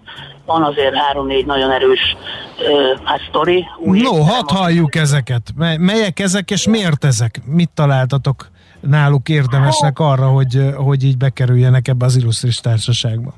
van 0.47 0.63
azért 0.63 0.95
három-négy 0.95 1.47
nagyon 1.47 1.71
erős 1.71 2.17
uh, 2.59 3.05
hát 3.05 3.21
sztori. 3.29 3.67
no, 3.85 4.23
hadd 4.23 4.55
halljuk 4.55 4.95
ezeket. 4.95 5.43
Melyek 5.79 6.21
ezek, 6.21 6.51
és 6.51 6.67
miért 6.67 7.05
ezek? 7.05 7.41
Mit 7.45 7.71
találtatok 7.75 8.51
náluk 8.83 9.29
érdemesnek 9.29 9.99
hát- 9.99 10.09
arra, 10.09 10.27
hogy, 10.27 10.75
hogy 10.77 11.05
így 11.05 11.17
bekerüljenek 11.17 11.89
ebbe 11.89 12.05
az 12.05 12.17
illusztris 12.17 12.57
társaságba? 12.57 13.35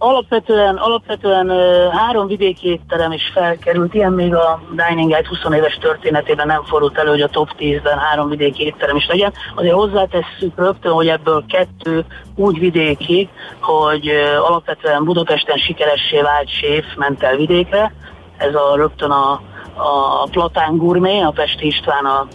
Alapvetően, 0.00 0.76
alapvetően 0.76 1.50
három 1.90 2.26
vidéki 2.26 2.68
étterem 2.68 3.12
is 3.12 3.30
felkerült, 3.34 3.94
ilyen 3.94 4.12
még 4.12 4.34
a 4.34 4.62
Dining 4.70 5.12
Guide 5.12 5.28
20 5.28 5.54
éves 5.54 5.78
történetében 5.80 6.46
nem 6.46 6.64
fordult 6.64 6.98
elő, 6.98 7.08
hogy 7.08 7.20
a 7.20 7.28
top 7.28 7.48
10-ben 7.58 7.98
három 7.98 8.28
vidéki 8.28 8.64
étterem 8.64 8.96
is 8.96 9.06
legyen. 9.06 9.32
Azért 9.54 9.74
hozzátesszük 9.74 10.56
rögtön, 10.56 10.92
hogy 10.92 11.08
ebből 11.08 11.44
kettő 11.48 12.04
úgy 12.34 12.58
vidéki, 12.58 13.28
hogy 13.60 14.08
alapvetően 14.48 15.04
Budapesten 15.04 15.56
sikeressé 15.56 16.20
vált 16.20 16.48
séf 16.48 16.84
ment 16.96 17.22
el 17.22 17.36
vidékre, 17.36 17.92
ez 18.36 18.54
a 18.54 18.76
rögtön 18.76 19.10
a 19.10 19.40
a 19.78 20.28
Platán 20.30 20.76
Gourmet, 20.76 21.24
a 21.24 21.30
Pesti 21.30 21.66
István 21.66 22.04
a, 22.04 22.26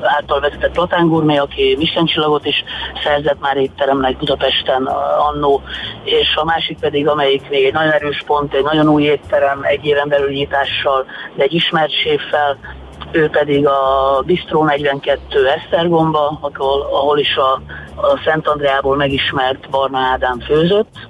által 0.00 0.40
vezetett 0.40 0.72
Platán 0.72 1.08
Gourmet, 1.08 1.40
aki 1.40 1.74
Michelin 1.78 2.06
csillagot 2.06 2.46
is 2.46 2.64
szerzett 3.04 3.40
már 3.40 3.56
étteremnek 3.56 4.16
Budapesten 4.16 4.86
annó, 5.30 5.62
és 6.04 6.36
a 6.36 6.44
másik 6.44 6.78
pedig, 6.78 7.08
amelyik 7.08 7.48
még 7.48 7.64
egy 7.64 7.72
nagyon 7.72 7.92
erős 7.92 8.22
pont, 8.26 8.54
egy 8.54 8.64
nagyon 8.64 8.88
új 8.88 9.02
étterem, 9.02 9.60
egy 9.62 9.84
éven 9.84 10.08
belül 10.08 10.30
nyitással, 10.30 11.04
de 11.34 11.42
egy 11.42 11.54
ismert 11.54 11.92
séffel, 11.92 12.58
ő 13.10 13.28
pedig 13.28 13.66
a 13.66 14.22
Bistro 14.26 14.64
42 14.64 15.48
Esztergomba, 15.48 16.38
ahol, 16.40 16.80
ahol 16.80 17.18
is 17.18 17.36
a, 17.36 17.52
a 17.94 18.20
Szent 18.24 18.48
Andreából 18.48 18.96
megismert 18.96 19.70
Barna 19.70 19.98
Ádám 19.98 20.40
főzött, 20.40 21.08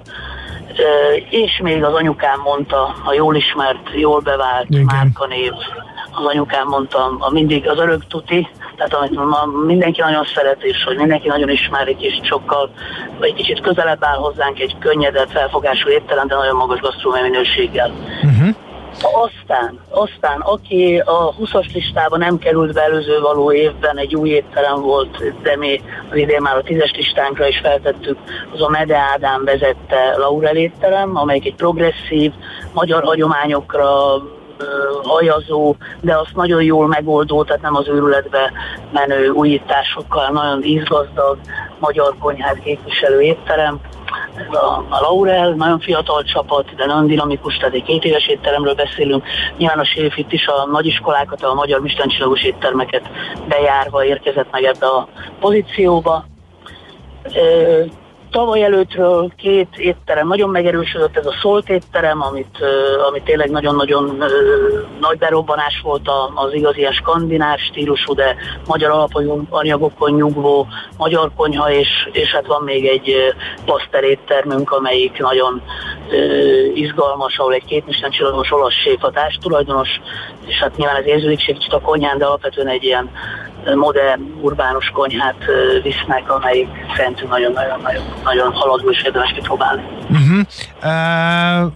és 1.29 1.59
még 1.63 1.83
az 1.83 1.93
anyukám 1.93 2.39
mondta, 2.39 2.95
a 3.03 3.13
jól 3.13 3.35
ismert, 3.35 3.89
jól 3.93 4.19
bevált 4.19 4.69
Igen. 4.69 4.83
márkanév, 4.83 5.51
az 6.11 6.25
anyukám 6.25 6.67
mondta, 6.67 7.15
a 7.19 7.31
mindig 7.31 7.67
az 7.67 7.77
örök 7.77 8.07
tuti, 8.07 8.47
tehát 8.75 8.93
amit 8.93 9.15
ma 9.15 9.45
mindenki 9.65 10.01
nagyon 10.01 10.25
szeret, 10.35 10.63
és 10.63 10.83
hogy 10.83 10.97
mindenki 10.97 11.27
nagyon 11.27 11.49
ismerik, 11.49 12.01
és 12.01 12.19
sokkal, 12.23 12.69
egy 13.19 13.33
kicsit 13.33 13.61
közelebb 13.61 14.03
áll 14.03 14.17
hozzánk 14.17 14.59
egy 14.59 14.75
könnyedebb 14.79 15.29
felfogású 15.29 15.89
étterem, 15.89 16.27
de 16.27 16.35
nagyon 16.35 16.55
magas 16.55 16.79
gasztrómiai 16.79 17.29
minőséggel. 17.29 17.91
Uh-huh. 18.23 18.55
Aztán, 19.13 19.79
aztán, 19.89 20.39
aki 20.39 20.97
a 20.97 21.35
20-as 21.35 21.73
listában 21.73 22.19
nem 22.19 22.37
került 22.37 22.73
be 22.73 22.81
előző 22.81 23.19
való 23.19 23.51
évben, 23.51 23.97
egy 23.97 24.15
új 24.15 24.29
étterem 24.29 24.81
volt, 24.81 25.41
de 25.41 25.55
mi 25.57 25.81
az 26.11 26.17
idén 26.17 26.41
már 26.41 26.57
a 26.57 26.61
10-es 26.61 26.95
listánkra 26.95 27.47
is 27.47 27.57
feltettük, 27.57 28.17
az 28.53 28.61
a 28.61 28.69
Mede 28.69 28.97
Ádám 28.97 29.43
vezette 29.43 30.17
Laurel 30.17 30.55
étterem, 30.55 31.17
amelyik 31.17 31.45
egy 31.45 31.55
progresszív, 31.55 32.31
magyar 32.73 33.03
hagyományokra 33.03 34.21
hajazó, 35.03 35.75
de 36.01 36.17
azt 36.17 36.35
nagyon 36.35 36.63
jól 36.63 36.87
megoldó, 36.87 37.43
tehát 37.43 37.61
nem 37.61 37.75
az 37.75 37.87
őrületbe 37.87 38.51
menő 38.91 39.29
újításokkal, 39.29 40.29
nagyon 40.29 40.63
ízgazdag 40.63 41.37
magyar 41.79 42.15
konyhát 42.19 42.59
képviselő 42.59 43.21
étterem. 43.21 43.79
A, 44.51 44.65
a 44.89 45.01
Laurel 45.01 45.49
nagyon 45.49 45.79
fiatal 45.79 46.23
csapat, 46.23 46.75
de 46.75 46.85
nagyon 46.85 47.07
dinamikus, 47.07 47.57
tehát 47.57 47.73
egy 47.73 47.83
két 47.83 48.03
éves 48.03 48.27
étteremről 48.27 48.73
beszélünk. 48.73 49.23
Nyilván 49.57 49.79
a 49.79 49.85
séf 49.85 50.17
itt 50.17 50.31
is 50.31 50.47
a 50.47 50.65
nagyiskolákat, 50.71 51.43
a 51.43 51.53
magyar 51.53 51.81
mistencsillagos 51.81 52.43
éttermeket 52.43 53.09
bejárva 53.47 54.05
érkezett 54.05 54.51
meg 54.51 54.63
ebbe 54.63 54.85
a 54.85 55.07
pozícióba 55.39 56.25
tavaly 58.35 58.63
előttről 58.63 59.31
két 59.37 59.77
étterem 59.77 60.27
nagyon 60.27 60.49
megerősödött, 60.49 61.17
ez 61.17 61.25
a 61.25 61.35
Szolt 61.41 61.69
étterem, 61.69 62.21
amit, 62.21 62.57
amit 63.09 63.23
tényleg 63.23 63.49
nagyon-nagyon 63.49 64.23
nagy 64.99 65.17
berobbanás 65.17 65.81
volt 65.83 66.09
az 66.33 66.53
igazi 66.53 66.79
ilyen 66.79 66.91
skandináv 66.91 67.57
stílusú, 67.57 68.13
de 68.13 68.35
magyar 68.65 68.91
alapanyagokon 68.91 70.11
nyugvó 70.11 70.67
magyar 70.97 71.31
konyha, 71.35 71.71
és, 71.71 71.89
és 72.11 72.31
hát 72.31 72.45
van 72.45 72.63
még 72.63 72.85
egy 72.85 73.15
paszter 73.65 74.03
éttermünk, 74.03 74.71
amelyik 74.71 75.19
nagyon 75.19 75.61
izgalmas, 76.73 77.37
ahol 77.37 77.53
egy 77.53 77.65
két 77.65 78.09
csillagos 78.09 78.51
olasz 78.51 78.73
séfatás 78.73 79.37
tulajdonos, 79.41 79.89
és 80.47 80.55
hát 80.59 80.77
nyilván 80.77 80.95
ez 80.95 81.05
érződik 81.05 81.37
kicsit 81.37 81.73
a 81.73 81.79
konyhán, 81.79 82.17
de 82.17 82.25
alapvetően 82.25 82.67
egy 82.67 82.83
ilyen 82.83 83.09
modern, 83.73 84.21
urbánus 84.41 84.89
konyhát 84.93 85.35
visznek, 85.83 86.31
amelyik 86.31 86.67
szerintünk 86.97 87.29
nagyon-nagyon 87.29 87.87
nagyon 88.23 88.51
haladó 88.51 88.89
és 88.89 89.03
érdemes 89.03 89.31
kipróbálni. 89.31 89.83
Uh-huh. 90.09 90.39
Uh, 90.83 91.71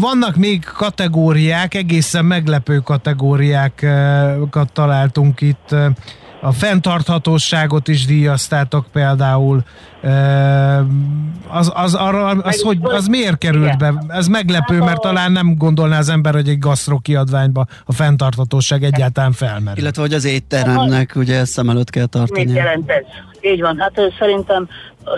vannak 0.00 0.36
még 0.36 0.64
kategóriák, 0.64 1.74
egészen 1.74 2.24
meglepő 2.24 2.78
kategóriákat 2.78 4.72
találtunk 4.72 5.40
itt. 5.40 5.74
A 6.40 6.52
fenntarthatóságot 6.52 7.88
is 7.88 8.06
díjaztátok 8.06 8.86
például. 8.92 9.62
Az, 11.48 11.72
az, 11.74 11.94
arra, 11.94 12.26
az, 12.26 12.62
hogy, 12.62 12.78
az 12.82 13.06
miért 13.06 13.38
került 13.38 13.78
be? 13.78 13.94
Ez 14.08 14.26
meglepő, 14.26 14.78
mert 14.78 15.00
talán 15.00 15.32
nem 15.32 15.54
gondolná 15.56 15.98
az 15.98 16.08
ember, 16.08 16.34
hogy 16.34 16.48
egy 16.48 16.58
gasztro 16.58 16.98
kiadványba 16.98 17.66
a 17.84 17.92
fenntarthatóság 17.92 18.82
egyáltalán 18.82 19.32
felmerül. 19.32 19.82
Illetve, 19.82 20.02
hogy 20.02 20.14
az 20.14 20.24
étteremnek 20.24 21.12
ugye 21.16 21.44
szem 21.44 21.70
előtt 21.70 21.90
kell 21.90 22.06
tartani. 22.06 22.44
Mit 22.44 22.54
jelent 22.54 22.90
ez? 22.90 23.02
Így 23.40 23.60
van, 23.60 23.78
hát 23.78 24.00
szerintem 24.18 24.68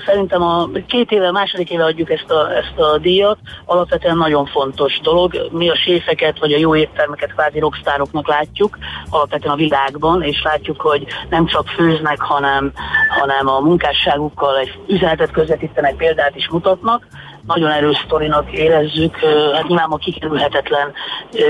szerintem 0.07 0.43
a 0.43 0.69
két 0.87 1.11
éve, 1.11 1.31
második 1.31 1.71
éve 1.71 1.85
adjuk 1.85 2.11
ezt 2.11 2.31
a, 2.31 2.57
ezt 2.57 2.79
a 2.79 2.99
díjat, 2.99 3.39
alapvetően 3.65 4.17
nagyon 4.17 4.47
fontos 4.47 5.01
dolog. 5.03 5.49
Mi 5.51 5.69
a 5.69 5.77
séfeket, 5.77 6.39
vagy 6.39 6.53
a 6.53 6.59
jó 6.59 6.77
éttermeket 6.77 7.33
kvázi 7.33 7.59
rockstároknak 7.59 8.29
látjuk, 8.29 8.79
alapvetően 9.11 9.55
a 9.55 9.57
világban, 9.57 10.23
és 10.23 10.43
látjuk, 10.43 10.81
hogy 10.81 11.07
nem 11.31 11.47
csak 11.47 11.69
főznek, 11.69 12.21
hanem, 12.21 12.73
hanem 13.21 13.49
a 13.49 13.61
munkásságukkal 13.61 14.59
egy 14.59 14.79
üzenetet 14.87 15.31
közvetítenek, 15.31 15.97
példát 15.97 16.37
is 16.37 16.49
mutatnak. 16.49 17.07
Nagyon 17.47 17.71
erős 17.71 18.03
sztorinak 18.05 18.53
érezzük, 18.53 19.17
hát 19.55 19.67
nyilván 19.69 19.91
a 19.91 19.97
kikerülhetetlen 19.97 20.93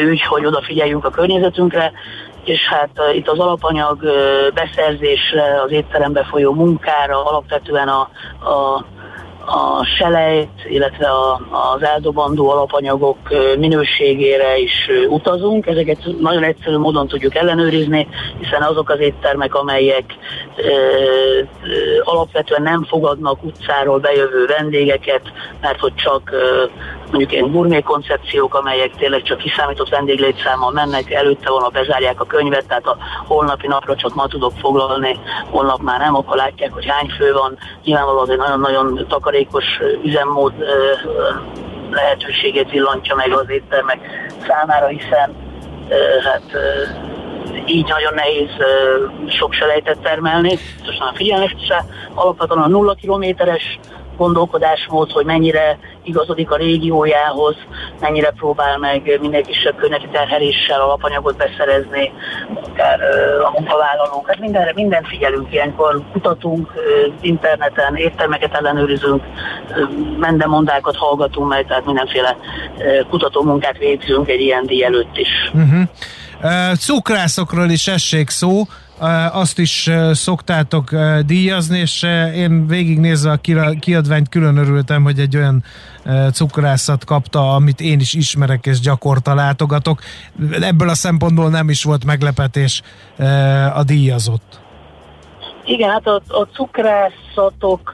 ügy, 0.01 0.23
hogy 0.23 0.47
odafigyeljünk 0.47 1.05
a 1.05 1.11
környezetünkre, 1.11 1.93
és 2.45 2.69
hát 2.69 2.91
itt 3.15 3.29
az 3.29 3.39
alapanyag 3.39 4.05
beszerzésre, 4.55 5.63
az 5.65 5.71
étterembe 5.71 6.25
folyó 6.25 6.53
munkára, 6.53 7.25
alapvetően 7.25 7.89
a, 7.89 8.01
a 8.51 8.85
a 9.53 9.85
selejt, 9.85 10.65
illetve 10.69 11.07
a, 11.07 11.41
az 11.75 11.83
eldobandó 11.83 12.51
alapanyagok 12.51 13.19
minőségére 13.59 14.59
is 14.59 14.89
utazunk. 15.09 15.67
Ezeket 15.67 15.99
nagyon 16.21 16.43
egyszerű 16.43 16.77
módon 16.77 17.09
tudjuk 17.09 17.35
ellenőrizni, 17.35 18.09
hiszen 18.41 18.63
azok 18.63 18.91
az 18.91 19.01
éttermek, 19.01 19.55
amelyek 19.55 20.05
ö, 20.57 20.73
alapvetően 22.03 22.63
nem 22.63 22.85
fogadnak 22.85 23.45
utcáról 23.45 23.99
bejövő 23.99 24.47
vendégeket, 24.47 25.23
mert 25.61 25.81
hogy 25.81 25.95
csak 25.95 26.31
ö, 26.33 26.65
mondjuk 27.11 27.33
ilyen 27.33 27.51
gurmé 27.51 27.81
koncepciók, 27.81 28.55
amelyek 28.55 28.91
tényleg 28.97 29.23
csak 29.23 29.39
kiszámított 29.39 29.89
vendéglétszámmal 29.89 30.71
mennek, 30.71 31.11
előtte 31.11 31.51
volna 31.51 31.69
bezárják 31.69 32.21
a 32.21 32.25
könyvet, 32.25 32.67
tehát 32.67 32.87
a 32.87 32.97
holnapi 33.27 33.67
napra 33.67 33.97
csak 33.97 34.15
ma 34.15 34.27
tudok 34.27 34.53
foglalni, 34.61 35.19
holnap 35.51 35.81
már 35.81 36.01
nem, 36.01 36.17
akkor 36.17 36.37
látják, 36.37 36.73
hogy 36.73 36.87
hány 36.87 37.09
fő 37.19 37.33
van. 37.33 37.59
Nyilvánvalóan 37.85 38.31
egy 38.31 38.39
nagyon-nagyon 38.39 39.07
takarékos 39.09 39.65
üzemmód 40.05 40.53
lehetőségét 41.91 42.71
villantja 42.71 43.15
meg 43.15 43.33
az 43.33 43.51
éttermek 43.51 43.99
számára, 44.47 44.87
hiszen 44.87 45.37
hát 46.25 46.43
így 47.67 47.89
nagyon 47.89 48.15
nehéz 48.15 48.51
sok 49.29 49.53
selejtet 49.53 49.99
termelni, 49.99 50.49
biztosan 50.49 51.15
figyelnek 51.15 51.55
se, 51.69 51.85
alapvetően 52.15 52.63
a 52.63 52.69
nulla 52.69 52.95
kilométeres 52.95 53.79
gondolkodásmód, 54.21 55.11
hogy 55.11 55.25
mennyire 55.25 55.79
igazodik 56.05 56.51
a 56.51 56.57
régiójához, 56.57 57.57
mennyire 58.01 58.31
próbál 58.31 58.79
meg 58.79 59.19
minden 59.21 59.43
kisebb 59.43 59.77
környezeti 59.77 60.09
terheléssel 60.13 60.81
alapanyagot 60.81 61.37
beszerezni, 61.37 62.13
akár 62.71 63.01
a 63.45 63.51
munkavállalók. 63.51 64.29
Hát 64.29 64.39
mindenre, 64.39 64.73
mindent 64.75 65.07
figyelünk 65.09 65.53
ilyenkor, 65.53 66.03
kutatunk 66.13 66.73
interneten, 67.21 67.97
éttermeket 67.97 68.55
ellenőrizünk, 68.55 69.23
mendemondákat 70.19 70.97
hallgatunk 70.97 71.49
meg, 71.49 71.67
tehát 71.67 71.85
mindenféle 71.85 72.37
kutatómunkát 73.11 73.79
végzünk 73.79 74.29
egy 74.29 74.41
ilyen 74.41 74.67
díj 74.67 74.85
előtt 74.85 75.17
is. 75.17 75.51
Uh-huh. 75.53 76.77
Cukrászokról 76.77 77.69
is 77.71 77.87
essék 77.87 78.29
szó, 78.29 78.63
azt 79.33 79.59
is 79.59 79.91
szoktátok 80.13 80.91
díjazni, 81.27 81.79
és 81.79 82.03
én 82.35 82.67
végignézve 82.67 83.31
a 83.31 83.41
kiadványt 83.81 84.29
külön 84.29 84.57
örültem, 84.57 85.03
hogy 85.03 85.19
egy 85.19 85.37
olyan 85.37 85.65
cukrászat 86.33 87.05
kapta, 87.05 87.55
amit 87.55 87.81
én 87.81 88.01
is 88.01 88.15
ismerek 88.15 88.67
és 88.67 88.81
gyakorta 88.81 89.35
látogatok. 89.35 90.01
Ebből 90.61 90.89
a 90.89 90.95
szempontból 90.95 91.49
nem 91.49 91.69
is 91.69 91.85
volt 91.85 92.05
meglepetés 92.05 92.83
a 93.75 93.83
díjazott. 93.83 94.61
Igen, 95.65 95.91
hát 95.91 96.07
a, 96.07 96.21
a 96.29 96.47
cukrászatok, 96.55 97.93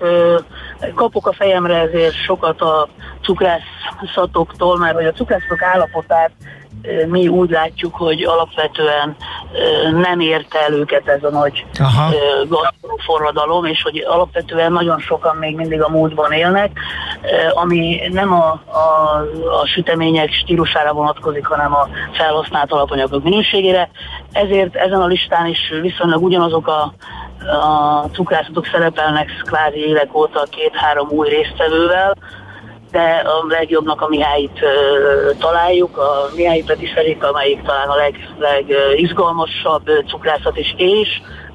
kapok 0.94 1.26
a 1.26 1.32
fejemre 1.32 1.76
ezért 1.76 2.14
sokat 2.14 2.60
a 2.60 2.88
cukrászatoktól, 3.22 4.78
mert 4.78 4.94
hogy 4.94 5.06
a 5.06 5.12
cukrászatok 5.12 5.62
állapotát 5.62 6.30
mi 7.06 7.28
úgy 7.28 7.50
látjuk, 7.50 7.94
hogy 7.94 8.24
alapvetően 8.24 9.16
nem 9.92 10.20
érte 10.20 10.58
el 10.60 10.72
őket 10.72 11.08
ez 11.08 11.24
a 11.24 11.30
nagy 11.30 11.66
forradalom, 13.04 13.64
és 13.64 13.82
hogy 13.82 14.04
alapvetően 14.08 14.72
nagyon 14.72 14.98
sokan 14.98 15.36
még 15.36 15.56
mindig 15.56 15.82
a 15.82 15.88
múltban 15.88 16.32
élnek, 16.32 16.78
ami 17.54 18.00
nem 18.12 18.32
a, 18.32 18.60
a, 18.66 19.20
a 19.60 19.66
sütemények 19.66 20.32
stílusára 20.32 20.92
vonatkozik, 20.92 21.46
hanem 21.46 21.74
a 21.74 21.88
felhasznált 22.12 22.72
alapanyagok 22.72 23.22
minőségére. 23.22 23.90
Ezért 24.32 24.74
ezen 24.74 25.00
a 25.00 25.06
listán 25.06 25.46
is 25.46 25.58
viszonylag 25.80 26.22
ugyanazok 26.22 26.66
a 26.66 26.92
a 27.46 28.08
cukrászatok 28.12 28.66
szerepelnek 28.66 29.30
kvázi 29.44 29.78
évek 29.78 30.16
óta 30.16 30.46
két-három 30.50 31.08
új 31.08 31.28
résztvevővel, 31.28 32.16
de 32.90 33.22
a 33.26 33.44
legjobbnak 33.48 34.00
a 34.00 34.08
Mihályt 34.08 34.62
uh, 34.62 35.36
találjuk, 35.38 35.98
a 35.98 36.28
Mihály 36.36 36.62
Petiferik, 36.62 37.24
amelyik 37.24 37.62
talán 37.62 37.88
a 37.88 37.94
leg, 37.94 38.14
legizgalmasabb 38.38 39.88
uh, 39.88 40.04
cukrászat 40.04 40.58
is, 40.58 40.74
és 40.76 41.08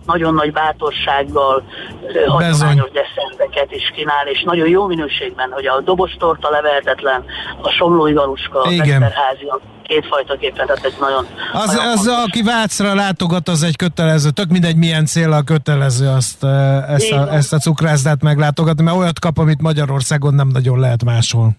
nagyon 0.06 0.34
nagy 0.34 0.52
bátorsággal 0.52 1.64
uh, 2.02 2.28
hagyományos 2.28 2.90
desszerteket 2.92 3.72
is 3.72 3.92
kínál, 3.96 4.28
és 4.28 4.44
nagyon 4.44 4.68
jó 4.68 4.88
minőségben, 4.88 5.52
hogy 5.52 5.66
a 5.66 5.82
dobostorta 5.82 6.50
leverhetetlen, 6.50 7.24
a 7.62 7.70
somlói 7.70 8.14
galuska, 8.14 8.62
a 8.62 8.70
Mesterházi, 8.70 9.48
kétfajtaképpen, 9.92 10.66
tehát 10.66 10.86
egy 10.86 10.96
nagyon... 11.00 11.26
Az, 11.54 11.74
nagyon 11.74 11.92
az 11.92 12.08
aki 12.08 12.44
Vácra 12.44 12.94
látogat, 12.94 13.48
az 13.48 13.64
egy 13.64 13.76
kötelező, 13.76 14.30
tök 14.30 14.50
mindegy 14.50 14.76
milyen 14.76 15.06
cél 15.06 15.32
a 15.32 15.42
kötelező 15.42 16.08
azt, 16.08 16.44
ezt, 16.88 17.12
a, 17.12 17.34
ezt 17.34 17.54
a 17.54 17.58
cukrászdát 17.58 18.22
meglátogatni, 18.22 18.84
mert 18.84 18.98
olyat 18.98 19.20
kap, 19.20 19.38
amit 19.38 19.62
Magyarországon 19.62 20.34
nem 20.34 20.48
nagyon 20.48 20.80
lehet 20.80 21.04
máshol. 21.04 21.50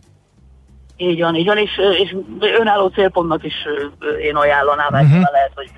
Így 0.96 1.20
van, 1.20 1.34
így 1.34 1.46
van, 1.46 1.56
és, 1.56 1.70
és 2.02 2.16
önálló 2.60 2.86
célpontnak 2.88 3.44
is 3.44 3.54
én 4.22 4.34
ajánlanám, 4.34 4.92
uh-huh. 4.92 5.30
lehet, 5.32 5.52
hogy 5.54 5.70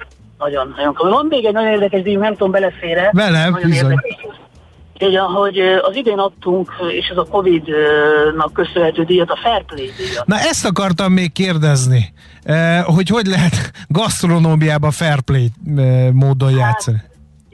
nagyon, 0.44 0.74
nagyon 0.76 0.94
Van 0.98 1.26
még 1.28 1.44
egy 1.44 1.52
nagyon 1.52 1.70
érdekes 1.72 2.02
díj, 2.02 2.16
nem 2.16 2.32
tudom, 2.32 2.50
belefére. 2.50 3.10
Bele, 3.12 3.48
nagyon 3.48 3.70
bizony. 3.70 3.90
Érdekes, 4.98 5.20
hogy 5.34 5.58
az 5.58 5.96
idén 5.96 6.18
adtunk, 6.18 6.72
és 6.90 7.08
ez 7.08 7.16
a 7.16 7.26
Covid-nak 7.30 8.52
köszönhető 8.52 9.04
díjat, 9.04 9.30
a 9.30 9.38
Fair 9.42 9.64
Play 9.64 9.90
díjat. 9.96 10.26
Na 10.26 10.36
ezt 10.38 10.66
akartam 10.66 11.12
még 11.12 11.32
kérdezni, 11.32 12.12
hogy 12.84 13.08
hogy 13.08 13.26
lehet 13.26 13.70
gasztronómiában 13.88 14.90
Fair 14.90 15.20
Play 15.20 15.48
módon 16.12 16.48
hát, 16.48 16.58
játszani? 16.58 17.02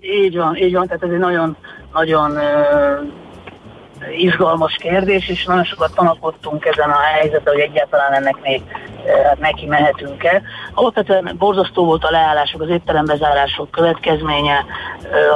Így 0.01 0.37
van, 0.37 0.57
így 0.57 0.73
van, 0.73 0.87
tehát 0.87 1.03
ez 1.03 1.11
egy 1.11 1.19
nagyon, 1.19 1.57
nagyon 1.93 2.39
izgalmas 4.17 4.77
kérdés, 4.77 5.29
és 5.29 5.45
nagyon 5.45 5.65
sokat 5.65 5.95
tanakodtunk 5.95 6.65
ezen 6.65 6.91
a 6.91 6.99
helyzeten, 6.99 7.53
hogy 7.53 7.63
egyáltalán 7.63 8.13
ennek 8.13 8.37
még 8.43 8.63
hát 9.25 9.39
neki 9.39 9.67
mehetünk-e. 9.67 10.43
Alapvetően 10.75 11.35
borzasztó 11.39 11.85
volt 11.85 12.05
a 12.05 12.11
leállások, 12.11 12.61
az 12.61 12.69
étterembezárások 12.69 13.71
következménye, 13.71 14.65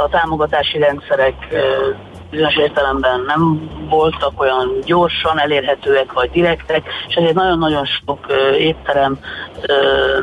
a 0.05 0.09
támogatási 0.09 0.79
rendszerek 0.79 1.35
bizonyos 2.31 2.57
értelemben 2.57 3.21
nem 3.27 3.71
voltak 3.89 4.41
olyan 4.41 4.79
gyorsan 4.85 5.41
elérhetőek 5.41 6.13
vagy 6.13 6.31
direktek, 6.31 6.87
és 7.09 7.15
ezért 7.15 7.35
nagyon-nagyon 7.35 7.85
sok 7.85 8.27
étterem 8.59 9.19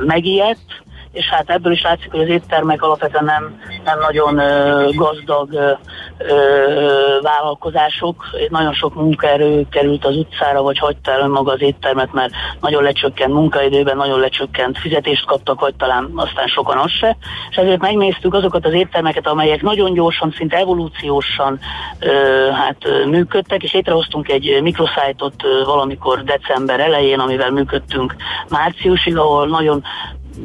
megijedt, 0.06 0.84
és 1.12 1.26
hát 1.26 1.50
ebből 1.50 1.72
is 1.72 1.82
látszik, 1.82 2.12
hogy 2.12 2.22
az 2.22 2.28
éttermek 2.28 2.82
alapvetően 2.82 3.24
nem, 3.24 3.60
nem 3.84 4.00
nagyon 4.00 4.38
ö, 4.38 4.90
gazdag 4.92 5.54
ö, 5.54 5.72
ö, 6.18 7.20
vállalkozások. 7.22 8.24
Nagyon 8.50 8.74
sok 8.74 8.96
munkaerő 8.96 9.66
került 9.70 10.06
az 10.06 10.16
utcára, 10.16 10.62
vagy 10.62 10.78
hagyta 10.78 11.12
el 11.12 11.28
maga 11.28 11.52
az 11.52 11.62
éttermet, 11.62 12.14
mert 12.14 12.34
nagyon 12.60 12.84
lecsökkent 12.84 13.34
munkaidőben, 13.34 13.98
nagyon 13.98 14.20
lecsökkent 14.20 14.78
fizetést 14.78 15.26
kaptak, 15.26 15.60
vagy 15.60 15.76
talán 15.76 16.12
aztán 16.16 16.48
sokan 16.48 16.78
az 16.78 16.92
se. 16.92 17.18
És 17.50 17.56
ezért 17.56 17.82
megnéztük 17.82 18.34
azokat 18.34 18.66
az 18.66 18.74
éttermeket, 18.74 19.28
amelyek 19.28 19.62
nagyon 19.62 19.94
gyorsan, 19.94 20.34
szinte 20.38 20.58
evolúciósan 20.58 21.60
ö, 22.00 22.12
hát, 22.52 23.06
működtek, 23.06 23.64
és 23.64 23.74
létrehoztunk 23.74 24.30
egy 24.30 24.60
mikroszájtot 24.62 25.44
valamikor 25.66 26.24
december 26.24 26.80
elején, 26.80 27.20
amivel 27.20 27.52
működtünk 27.52 28.16
márciusig, 28.50 29.18
ahol 29.18 29.48
nagyon 29.48 29.84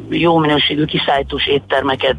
jó 0.09 0.37
minőségű 0.37 0.85
kiszállítós 0.85 1.47
éttermeket 1.47 2.17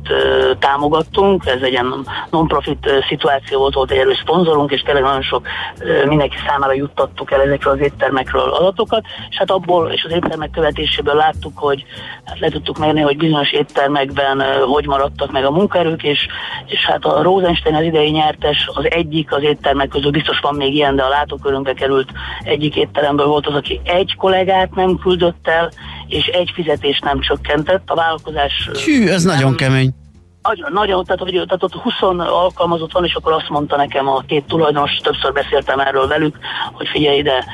támogattunk, 0.59 1.47
ez 1.47 1.63
egy 1.63 1.73
ilyen 1.73 2.07
non-profit 2.31 3.05
szituáció 3.09 3.59
volt, 3.59 3.75
volt 3.75 3.91
egy 3.91 3.99
erős 3.99 4.19
szponzorunk, 4.19 4.71
és 4.71 4.81
tényleg 4.81 5.03
nagyon 5.03 5.23
sok 5.23 5.47
uh, 5.81 6.05
mindenki 6.05 6.37
számára 6.47 6.73
juttattuk 6.73 7.33
el 7.33 7.41
ezekről 7.41 7.73
az 7.73 7.81
éttermekről 7.81 8.49
adatokat, 8.49 9.05
és 9.31 9.37
hát 9.37 9.51
abból 9.51 9.91
és 9.91 10.05
az 10.05 10.13
éttermek 10.13 10.51
követéséből 10.51 11.15
láttuk, 11.15 11.59
hogy 11.59 11.85
hát 12.25 12.39
le 12.39 12.49
tudtuk 12.49 12.79
mérni, 12.79 13.01
hogy 13.01 13.17
bizonyos 13.17 13.53
éttermekben 13.53 14.39
uh, 14.39 14.47
hogy 14.61 14.87
maradtak 14.87 15.33
meg 15.33 15.45
a 15.45 15.51
munkaerők, 15.51 16.03
és, 16.03 16.27
és 16.67 16.87
hát 16.87 17.05
a 17.05 17.23
Rosenstein 17.23 17.75
az 17.75 17.83
idei 17.83 18.11
nyertes, 18.11 18.71
az 18.75 18.91
egyik 18.91 19.33
az 19.33 19.43
éttermek 19.43 19.89
közül, 19.89 20.11
biztos 20.11 20.41
van 20.41 20.55
még 20.55 20.75
ilyen, 20.75 20.97
de 20.97 21.03
a 21.03 21.09
látókörünkbe 21.09 21.73
került 21.73 22.09
egyik 22.43 22.77
étteremből 22.77 23.27
volt 23.27 23.47
az, 23.47 23.55
aki 23.55 23.81
egy 23.85 24.15
kollégát 24.17 24.75
nem 24.75 24.97
küldött 24.97 25.49
el, 25.49 25.71
és 26.09 26.27
egy 26.27 26.51
fizetést 26.55 27.05
nem 27.05 27.21
csökkentett. 27.65 27.91
A 27.91 27.95
vállalkozás... 27.95 28.71
Hű, 28.85 29.09
ez 29.09 29.23
nem, 29.23 29.35
nagyon 29.35 29.57
kemény. 29.57 29.95
Nagyon, 30.43 30.73
nagyon 30.73 31.05
tehát, 31.05 31.21
hogy, 31.21 31.33
tehát 31.33 31.63
ott 31.63 31.75
20 31.75 31.95
alkalmazott 32.19 32.93
van, 32.93 33.05
és 33.05 33.15
akkor 33.15 33.33
azt 33.33 33.49
mondta 33.49 33.77
nekem 33.77 34.09
a 34.09 34.21
két 34.27 34.45
tulajdonos, 34.45 34.97
többször 34.97 35.33
beszéltem 35.33 35.79
erről 35.79 36.07
velük, 36.07 36.39
hogy 36.73 36.89
figyelj 36.89 37.19
ide, 37.19 37.45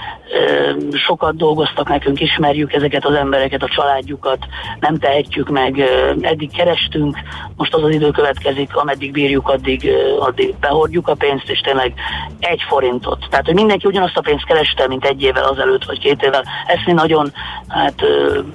sokat 0.92 1.37
dolgoztak 1.37 1.88
nekünk, 1.88 2.20
ismerjük 2.20 2.73
ezeket 2.73 3.05
az 3.05 3.14
embereket, 3.14 3.62
a 3.62 3.68
családjukat, 3.68 4.38
nem 4.81 4.99
tehetjük 4.99 5.49
meg, 5.49 5.81
eddig 6.20 6.53
kerestünk, 6.53 7.18
most 7.57 7.75
az 7.75 7.83
az 7.83 7.90
idő 7.90 8.11
következik, 8.11 8.77
ameddig 8.77 9.12
bírjuk, 9.12 9.49
addig, 9.49 9.90
addig 10.18 10.55
behordjuk 10.61 11.09
a 11.09 11.14
pénzt, 11.14 11.49
és 11.49 11.61
tényleg 11.61 11.94
egy 12.38 12.61
forintot. 12.68 13.27
Tehát, 13.31 13.47
hogy 13.47 13.55
mindenki 13.55 13.87
ugyanazt 13.87 14.16
a 14.16 14.20
pénzt 14.20 14.44
kereste, 14.44 14.88
mint 14.88 15.05
egy 15.05 15.23
évvel 15.23 15.44
azelőtt, 15.44 15.85
vagy 15.85 15.99
két 15.99 16.23
évvel, 16.23 16.44
ezt 16.66 16.87
mi 16.87 16.92
nagyon 16.92 17.33
hát, 17.68 18.03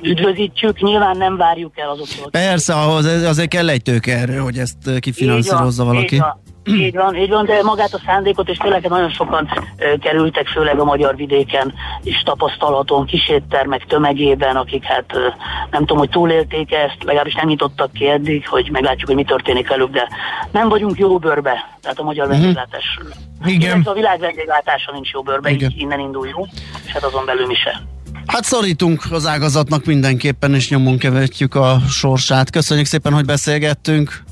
üdvözítjük, 0.02 0.82
nyilván 0.82 1.18
nem 1.18 1.38
várjuk 1.38 1.78
el 1.78 1.90
azoktól. 1.90 2.30
Persze, 2.30 2.74
ahhoz 2.74 3.06
azért 3.06 3.50
kell 3.50 3.70
egy 3.70 3.82
tőke 3.82 4.26
hogy 4.38 4.58
ezt 4.58 5.00
kifinanszírozza 5.00 5.84
valaki. 5.84 6.16
Így 6.16 6.22
van. 6.22 6.42
Így 6.86 6.96
van, 6.96 7.16
így 7.16 7.30
van, 7.30 7.46
de 7.46 7.64
magát 7.64 7.94
a 7.94 8.02
szándékot, 8.06 8.50
és 8.50 8.58
tényleg 8.58 8.88
nagyon 8.90 9.10
sokan 9.10 9.50
ö, 9.78 9.98
kerültek, 9.98 10.48
főleg 10.48 10.80
a 10.80 10.84
magyar 10.84 11.16
vidéken 11.16 11.74
is 12.04 12.22
tapasztalhatóan 12.26 13.06
kiséttermek 13.06 13.86
tömegében, 13.86 14.56
akik 14.56 14.84
hát 14.84 15.06
ö, 15.14 15.28
nem 15.72 15.80
tudom, 15.80 15.98
hogy 15.98 16.10
túlélték 16.10 16.74
ezt, 16.74 17.04
legalábbis 17.04 17.34
nem 17.34 17.48
nyitottak 17.48 17.92
ki 17.94 18.08
eddig, 18.08 18.48
hogy 18.48 18.70
meglátjuk, 18.72 19.08
hogy 19.08 19.16
mi 19.16 19.24
történik 19.24 19.68
velük, 19.68 19.92
de 19.92 20.08
nem 20.52 20.70
vagyunk 20.70 20.98
jó 20.98 21.18
bőrbe, 21.18 21.78
tehát 21.82 22.00
a 22.00 22.04
magyar 22.04 22.26
uh-huh. 22.26 22.42
vendéglátás. 22.42 23.00
Igen. 23.46 23.82
a 23.86 23.94
világ 23.94 24.20
vendéglátása 24.20 24.92
nincs 24.92 25.12
jó 25.12 25.22
bőrbe, 25.22 25.50
Igen. 25.50 25.70
így 25.70 25.82
innen 25.82 26.00
induljunk, 26.00 26.48
és 26.86 26.92
hát 26.92 27.04
azon 27.04 27.26
belül 27.26 27.46
mi 27.46 27.56
se. 27.56 27.82
Hát 28.30 28.44
szorítunk 28.44 29.04
az 29.12 29.26
ágazatnak 29.26 29.86
mindenképpen, 29.86 30.54
és 30.54 30.70
nyomon 30.70 30.98
követjük 30.98 31.56
a 31.56 31.82
sorsát. 31.90 32.50
Köszönjük 32.50 32.86
szépen, 32.86 33.14
hogy 33.14 33.26
beszélgettünk. 33.26 34.24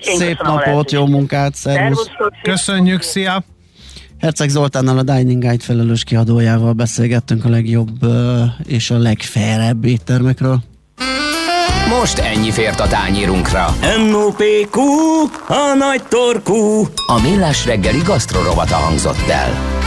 Én 0.00 0.16
Szép 0.16 0.42
napot, 0.42 0.92
jó 0.92 1.06
munkát, 1.06 1.54
szervusz! 1.54 2.06
Köszönjük, 2.42 3.02
szia! 3.02 3.44
Herceg 4.18 4.48
Zoltánnal 4.48 4.98
a 4.98 5.02
Dining 5.02 5.42
Guide 5.42 5.64
felelős 5.64 6.04
kiadójával 6.04 6.72
beszélgettünk 6.72 7.44
a 7.44 7.48
legjobb 7.48 8.06
és 8.66 8.90
a 8.90 8.98
legfelebb 8.98 9.84
éttermekről. 9.84 10.62
Most 12.00 12.18
ennyi 12.18 12.50
fért 12.50 12.80
a 12.80 12.86
tányírunkra. 12.86 13.76
M.O.P.Q. 13.98 14.80
A 15.48 15.74
nagy 15.78 16.02
torkú. 16.08 16.86
A 17.06 17.20
millás 17.22 17.66
reggeli 17.66 18.00
gasztrorovata 18.04 18.74
hangzott 18.74 19.28
el. 19.28 19.77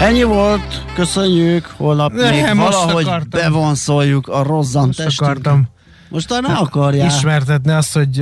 Ennyi 0.00 0.22
volt, 0.22 0.84
köszönjük, 0.94 1.74
holnap 1.76 2.12
ne, 2.12 2.30
még 2.30 2.56
valahogy 2.56 3.08
bevonszoljuk 3.30 4.28
a 4.28 4.42
rozzant 4.42 4.98
akartam 4.98 5.68
most 6.08 6.28
ne 6.28 6.54
akarják. 6.54 7.10
Ismertetni 7.10 7.72
azt, 7.72 7.92
hogy 7.92 8.20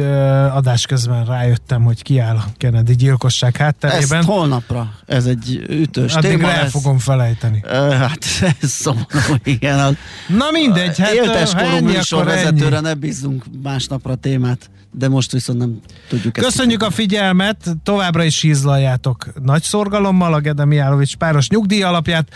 adás 0.53 0.87
közben 0.87 1.25
rájöttem, 1.25 1.83
hogy 1.83 2.03
kiáll 2.03 2.37
a 2.37 2.45
Kennedy 2.57 2.95
gyilkosság 2.95 3.57
hátterében. 3.57 4.19
Ezt 4.19 4.29
holnapra, 4.29 4.93
ez 5.07 5.27
egy 5.27 5.65
ütős 5.69 6.15
Addig 6.15 6.31
téma. 6.31 6.51
el 6.53 6.69
fogom 6.69 6.99
felejteni. 6.99 7.63
Uh, 7.65 7.93
hát 7.93 8.25
ez 8.61 8.71
szomorú, 8.71 9.35
igen. 9.45 9.79
Az, 9.79 9.95
Na 10.29 10.51
mindegy, 10.51 10.99
hát 10.99 11.13
Éltes 11.13 11.55
korú 11.55 11.85
műsorvezetőre 11.85 12.81
ne 12.81 12.95
bízzunk 12.95 13.45
másnapra 13.63 14.15
témát 14.15 14.71
de 14.97 15.09
most 15.09 15.33
viszont 15.33 15.59
nem 15.59 15.81
tudjuk 16.09 16.33
Köszönjük 16.33 16.83
ezt 16.83 16.91
a 16.91 16.95
figyelmet, 16.95 17.77
továbbra 17.83 18.25
is 18.25 18.41
hízlaljátok 18.41 19.33
nagy 19.43 19.63
szorgalommal 19.63 20.35
a 20.35 20.41
Gede 20.41 20.65
Mijálovics 20.65 21.17
páros 21.17 21.49
nyugdíj 21.49 21.83
alapját, 21.83 22.29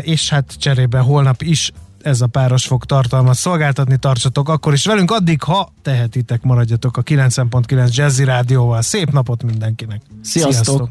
és 0.00 0.30
hát 0.30 0.54
cserébe 0.58 0.98
holnap 0.98 1.42
is 1.42 1.72
ez 2.06 2.20
a 2.20 2.26
páros 2.26 2.66
fog 2.66 2.84
tartalmat 2.84 3.34
szolgáltatni, 3.34 3.96
tartsatok 3.96 4.48
akkor 4.48 4.72
is 4.72 4.86
velünk, 4.86 5.10
addig, 5.10 5.42
ha 5.42 5.72
tehetitek, 5.82 6.42
maradjatok 6.42 6.96
a 6.96 7.02
90.9 7.02 7.94
Jazzy 7.94 8.24
Rádióval. 8.24 8.82
Szép 8.82 9.10
napot 9.10 9.42
mindenkinek! 9.42 10.00
Sziasztok! 10.22 10.64
Sziasztok. 10.64 10.88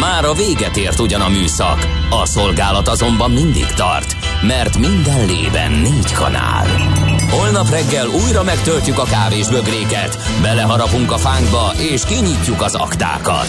Már 0.00 0.24
a 0.24 0.32
véget 0.32 0.76
ért 0.76 0.98
ugyan 0.98 1.20
a 1.20 1.28
műszak, 1.28 1.78
a 2.10 2.26
szolgálat 2.26 2.88
azonban 2.88 3.30
mindig 3.30 3.66
tart, 3.66 4.16
mert 4.42 4.78
minden 4.78 5.26
lében 5.26 5.72
négy 5.72 6.12
kanál. 6.12 6.66
Holnap 7.30 7.70
reggel 7.70 8.06
újra 8.06 8.42
megtöltjük 8.42 8.98
a 8.98 9.04
kávés 9.04 9.48
bögréket, 9.48 10.18
beleharapunk 10.42 11.12
a 11.12 11.18
fánkba 11.18 11.72
és 11.92 12.04
kinyitjuk 12.04 12.62
az 12.62 12.74
aktákat. 12.74 13.48